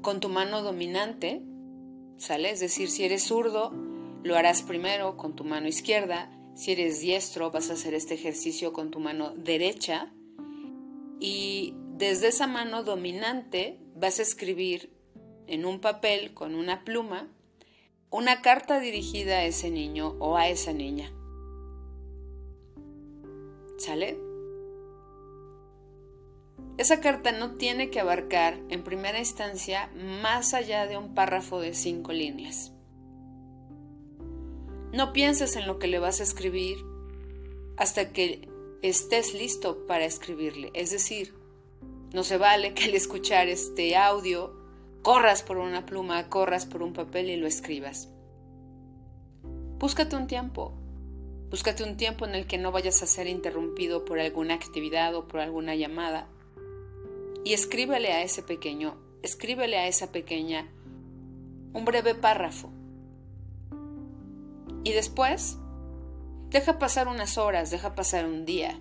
con 0.00 0.20
tu 0.20 0.28
mano 0.28 0.62
dominante, 0.62 1.42
¿sale? 2.16 2.50
Es 2.50 2.60
decir, 2.60 2.90
si 2.90 3.04
eres 3.04 3.24
zurdo, 3.24 3.72
lo 4.22 4.36
harás 4.36 4.62
primero 4.62 5.16
con 5.16 5.36
tu 5.36 5.44
mano 5.44 5.68
izquierda. 5.68 6.30
Si 6.54 6.72
eres 6.72 7.00
diestro, 7.00 7.50
vas 7.50 7.70
a 7.70 7.74
hacer 7.74 7.94
este 7.94 8.14
ejercicio 8.14 8.72
con 8.72 8.90
tu 8.90 8.98
mano 8.98 9.34
derecha. 9.34 10.12
Y 11.20 11.74
desde 11.96 12.28
esa 12.28 12.46
mano 12.46 12.82
dominante 12.82 13.78
vas 13.94 14.18
a 14.18 14.22
escribir 14.22 14.90
en 15.46 15.64
un 15.64 15.80
papel 15.80 16.34
con 16.34 16.54
una 16.54 16.84
pluma 16.84 17.28
una 18.10 18.40
carta 18.40 18.80
dirigida 18.80 19.38
a 19.38 19.44
ese 19.44 19.70
niño 19.70 20.16
o 20.20 20.36
a 20.36 20.48
esa 20.48 20.72
niña. 20.72 21.12
¿Sale? 23.78 24.25
Esa 26.78 27.00
carta 27.00 27.32
no 27.32 27.52
tiene 27.52 27.88
que 27.88 28.00
abarcar 28.00 28.58
en 28.68 28.84
primera 28.84 29.18
instancia 29.18 29.90
más 29.94 30.52
allá 30.52 30.86
de 30.86 30.98
un 30.98 31.14
párrafo 31.14 31.58
de 31.58 31.72
cinco 31.72 32.12
líneas. 32.12 32.72
No 34.92 35.14
pienses 35.14 35.56
en 35.56 35.66
lo 35.66 35.78
que 35.78 35.86
le 35.86 35.98
vas 35.98 36.20
a 36.20 36.22
escribir 36.22 36.76
hasta 37.78 38.12
que 38.12 38.48
estés 38.82 39.32
listo 39.32 39.86
para 39.86 40.04
escribirle. 40.04 40.70
Es 40.74 40.90
decir, 40.90 41.34
no 42.12 42.22
se 42.24 42.36
vale 42.36 42.74
que 42.74 42.84
al 42.84 42.94
escuchar 42.94 43.48
este 43.48 43.96
audio 43.96 44.54
corras 45.02 45.42
por 45.42 45.56
una 45.56 45.86
pluma, 45.86 46.28
corras 46.28 46.66
por 46.66 46.82
un 46.82 46.92
papel 46.92 47.30
y 47.30 47.36
lo 47.36 47.46
escribas. 47.46 48.10
Búscate 49.78 50.14
un 50.14 50.26
tiempo. 50.26 50.74
Búscate 51.48 51.84
un 51.84 51.96
tiempo 51.96 52.26
en 52.26 52.34
el 52.34 52.46
que 52.46 52.58
no 52.58 52.70
vayas 52.70 53.02
a 53.02 53.06
ser 53.06 53.28
interrumpido 53.28 54.04
por 54.04 54.18
alguna 54.18 54.54
actividad 54.54 55.14
o 55.14 55.26
por 55.26 55.40
alguna 55.40 55.74
llamada 55.74 56.28
y 57.46 57.52
escríbele 57.52 58.12
a 58.12 58.24
ese 58.24 58.42
pequeño, 58.42 58.96
escríbele 59.22 59.78
a 59.78 59.86
esa 59.86 60.10
pequeña 60.10 60.66
un 61.72 61.84
breve 61.84 62.16
párrafo. 62.16 62.72
Y 64.82 64.90
después, 64.90 65.56
deja 66.50 66.80
pasar 66.80 67.06
unas 67.06 67.38
horas, 67.38 67.70
deja 67.70 67.94
pasar 67.94 68.26
un 68.26 68.46
día. 68.46 68.80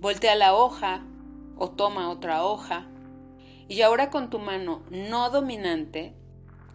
Voltea 0.00 0.34
la 0.34 0.56
hoja 0.56 1.04
o 1.56 1.70
toma 1.70 2.10
otra 2.10 2.42
hoja 2.44 2.88
y 3.68 3.82
ahora 3.82 4.10
con 4.10 4.28
tu 4.28 4.40
mano 4.40 4.82
no 4.90 5.30
dominante, 5.30 6.16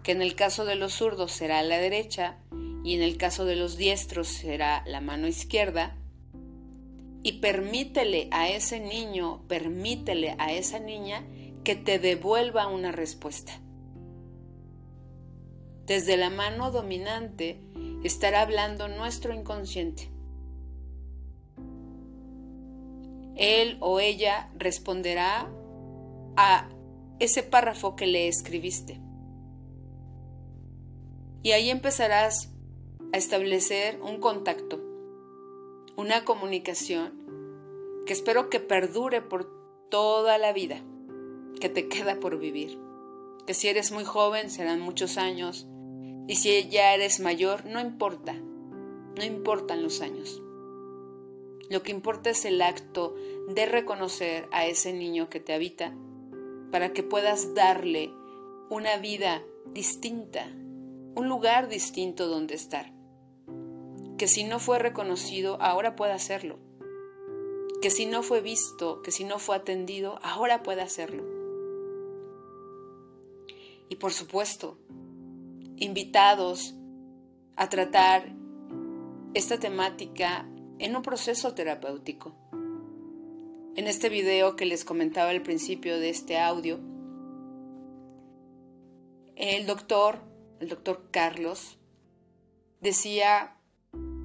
que 0.04 0.14
en 0.14 0.22
el 0.22 0.36
caso 0.36 0.64
de 0.64 0.76
los 0.76 0.94
zurdos 0.94 1.34
será 1.34 1.62
la 1.64 1.80
derecha 1.80 2.38
y 2.82 2.96
en 2.96 3.02
el 3.02 3.18
caso 3.18 3.44
de 3.44 3.58
los 3.58 3.76
diestros 3.76 4.30
será 4.30 4.84
la 4.86 5.02
mano 5.02 5.28
izquierda, 5.28 5.98
y 7.28 7.42
permítele 7.42 8.30
a 8.32 8.48
ese 8.48 8.80
niño, 8.80 9.44
permítele 9.50 10.38
a 10.40 10.54
esa 10.54 10.80
niña 10.80 11.28
que 11.66 11.76
te 11.76 12.00
devuelva 12.00 12.68
una 12.68 12.94
respuesta. 12.94 13.52
Desde 15.86 16.16
la 16.16 16.30
mano 16.30 16.72
dominante 16.72 17.60
estará 18.02 18.44
hablando 18.44 18.88
nuestro 18.88 19.34
inconsciente. 19.34 20.10
Él 23.36 23.76
o 23.82 24.00
ella 24.00 24.50
responderá 24.56 25.52
a 26.38 26.70
ese 27.20 27.44
párrafo 27.44 27.98
que 27.98 28.08
le 28.08 28.30
escribiste. 28.30 29.02
Y 31.44 31.52
ahí 31.52 31.72
empezarás 31.72 32.54
a 33.12 33.18
establecer 33.18 34.00
un 34.02 34.22
contacto, 34.22 34.82
una 35.98 36.24
comunicación 36.24 37.17
que 38.08 38.14
espero 38.14 38.50
que 38.50 38.60
perdure 38.60 39.22
por 39.22 39.46
toda 39.90 40.40
la 40.40 40.54
vida, 40.54 40.82
que 41.60 41.70
te 41.70 41.88
queda 41.88 42.20
por 42.20 42.40
vivir. 42.40 42.80
Que 43.46 43.54
si 43.54 43.68
eres 43.68 43.92
muy 43.92 44.06
joven 44.06 44.50
serán 44.50 44.80
muchos 44.80 45.18
años 45.18 45.68
y 46.28 46.38
si 46.38 46.68
ya 46.70 46.96
eres 46.96 47.20
mayor 47.20 47.66
no 47.66 47.80
importa, 47.80 48.34
no 48.34 49.24
importan 49.24 49.84
los 49.84 50.02
años. 50.02 50.42
Lo 51.70 51.84
que 51.84 51.92
importa 51.92 52.30
es 52.30 52.46
el 52.46 52.62
acto 52.62 53.14
de 53.50 53.66
reconocer 53.66 54.48
a 54.52 54.66
ese 54.66 54.94
niño 54.94 55.30
que 55.30 55.42
te 55.42 55.54
habita 55.54 55.94
para 56.72 56.94
que 56.94 57.04
puedas 57.04 57.54
darle 57.54 58.14
una 58.70 58.98
vida 58.98 59.44
distinta, 59.74 60.48
un 61.16 61.28
lugar 61.28 61.68
distinto 61.68 62.28
donde 62.28 62.56
estar. 62.56 62.94
Que 64.18 64.28
si 64.28 64.46
no 64.46 64.60
fue 64.60 64.80
reconocido, 64.80 65.62
ahora 65.62 65.96
pueda 65.98 66.16
hacerlo. 66.16 66.67
Que 67.82 67.90
si 67.90 68.06
no 68.06 68.24
fue 68.24 68.42
visto, 68.42 69.02
que 69.02 69.12
si 69.12 69.24
no 69.24 69.40
fue 69.40 69.56
atendido, 69.56 70.20
ahora 70.24 70.64
pueda 70.64 70.84
hacerlo. 70.84 71.24
Y 73.90 73.96
por 73.98 74.12
supuesto, 74.12 74.78
invitados 75.78 76.76
a 77.56 77.70
tratar 77.70 78.34
esta 79.34 79.60
temática 79.60 80.48
en 80.80 80.96
un 80.96 81.02
proceso 81.02 81.54
terapéutico. 81.54 82.36
En 83.76 83.88
este 83.88 84.10
video 84.10 84.56
que 84.56 84.66
les 84.66 84.84
comentaba 84.84 85.30
al 85.30 85.44
principio 85.44 86.00
de 86.00 86.10
este 86.10 86.40
audio, 86.40 86.80
el 89.36 89.68
doctor, 89.68 90.20
el 90.60 90.70
doctor 90.70 91.10
Carlos, 91.12 91.78
decía 92.82 93.56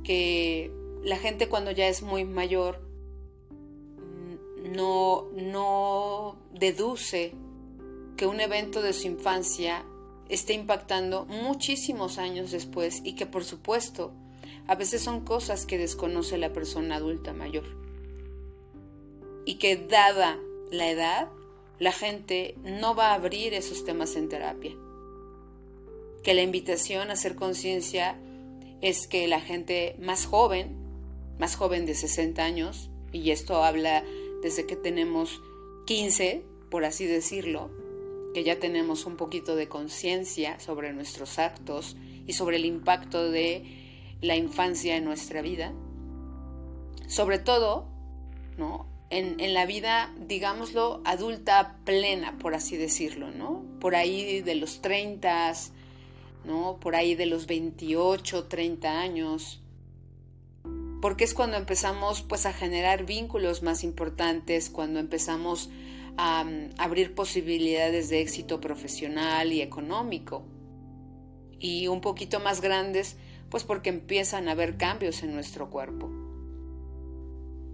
que 0.05 0.73
la 1.03 1.17
gente 1.17 1.49
cuando 1.49 1.71
ya 1.71 1.87
es 1.89 2.03
muy 2.03 2.25
mayor 2.25 2.92
no, 4.75 6.37
deduce 6.53 7.33
que 8.17 8.27
un 8.27 8.41
evento 8.41 8.83
de 8.83 8.93
su 8.93 9.07
infancia 9.07 9.85
esté 10.29 10.55
impactando 10.55 11.27
muchísimos 11.27 12.19
años 12.19 12.51
después 12.51 13.03
y 13.05 13.15
que 13.15 13.27
por 13.27 13.45
supuesto 13.45 14.13
a 14.67 14.75
veces 14.75 15.03
son 15.03 15.25
cosas 15.25 15.67
que 15.67 15.79
desconoce 15.79 16.39
la 16.39 16.53
persona 16.53 16.97
adulta 16.97 17.33
mayor. 17.33 17.65
Y 19.45 19.57
que 19.57 19.77
dada 19.77 20.39
la 20.71 20.89
edad, 20.89 21.29
la 21.79 21.93
gente 21.93 22.55
no 22.63 22.95
va 22.95 23.09
a 23.11 23.15
abrir 23.15 23.55
esos 23.55 23.85
temas 23.85 24.15
en 24.15 24.29
terapia. 24.29 24.73
Que 26.23 26.35
la 26.35 26.43
invitación 26.43 27.11
a 27.11 27.15
hacer 27.15 27.35
conciencia 27.35 28.17
es 28.81 29.09
que 29.09 29.27
la 29.27 29.41
gente 29.41 29.97
más 29.99 30.27
joven, 30.27 30.77
más 31.39 31.57
joven 31.57 31.85
de 31.85 31.95
60 31.95 32.43
años, 32.43 32.89
y 33.13 33.31
esto 33.31 33.63
habla 33.63 34.05
desde 34.43 34.67
que 34.67 34.77
tenemos 34.77 35.41
15, 35.87 36.45
por 36.71 36.85
así 36.85 37.07
decirlo, 37.07 37.71
que 38.35 38.45
ya 38.45 38.59
tenemos 38.59 39.07
un 39.07 39.17
poquito 39.17 39.57
de 39.57 39.69
conciencia 39.69 40.59
sobre 40.59 40.93
nuestros 40.93 41.39
actos 41.39 41.97
y 42.27 42.33
sobre 42.33 42.57
el 42.57 42.65
impacto 42.65 43.31
de 43.31 43.65
la 44.21 44.37
infancia 44.37 44.97
en 44.97 45.05
nuestra 45.05 45.43
vida, 45.43 45.73
sobre 47.09 47.39
todo, 47.39 47.89
¿no? 48.57 48.87
En, 49.11 49.53
la 49.53 49.67
vida, 49.67 50.15
digámoslo, 50.27 51.03
adulta 51.05 51.77
plena, 51.85 52.39
por 52.39 52.55
así 52.55 52.79
decirlo, 52.79 53.31
¿no? 53.31 53.63
Por 53.79 53.95
ahí 53.95 54.41
de 54.41 54.55
los 54.55 54.81
30, 54.81 55.53
¿no? 56.47 56.79
Por 56.81 56.97
ahí 56.97 57.15
de 57.15 57.27
los 57.27 57.47
28, 57.47 58.45
30 58.45 59.01
años. 59.01 59.62
Porque 61.03 61.25
es 61.25 61.35
cuando 61.35 61.57
empezamos 61.57 62.23
pues 62.23 62.47
a 62.47 62.53
generar 62.53 63.05
vínculos 63.05 63.65
más 63.65 63.83
importantes, 63.83 64.71
cuando 64.71 65.01
empezamos 65.01 65.69
a 66.17 66.45
mm, 66.45 66.75
abrir 66.79 67.17
posibilidades 67.17 68.09
de 68.09 68.21
éxito 68.21 68.61
profesional 68.61 69.53
y 69.53 69.63
económico. 69.63 70.45
Y 71.59 71.89
un 71.89 72.01
poquito 72.01 72.39
más 72.39 72.61
grandes, 72.61 73.17
pues 73.51 73.65
porque 73.65 73.91
empiezan 73.91 74.49
a 74.49 74.53
haber 74.53 74.77
cambios 74.77 75.25
en 75.25 75.35
nuestro 75.35 75.71
cuerpo. 75.71 76.09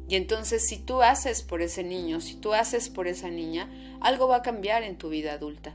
Y 0.08 0.16
entonces 0.16 0.66
si 0.66 0.78
tú 0.78 1.02
haces 1.02 1.42
por 1.42 1.60
ese 1.60 1.84
niño, 1.84 2.22
si 2.22 2.34
tú 2.34 2.54
haces 2.54 2.88
por 2.88 3.08
esa 3.08 3.28
niña, 3.28 3.70
algo 4.00 4.26
va 4.26 4.36
a 4.36 4.42
cambiar 4.42 4.84
en 4.84 4.96
tu 4.96 5.10
vida 5.10 5.34
adulta. 5.34 5.74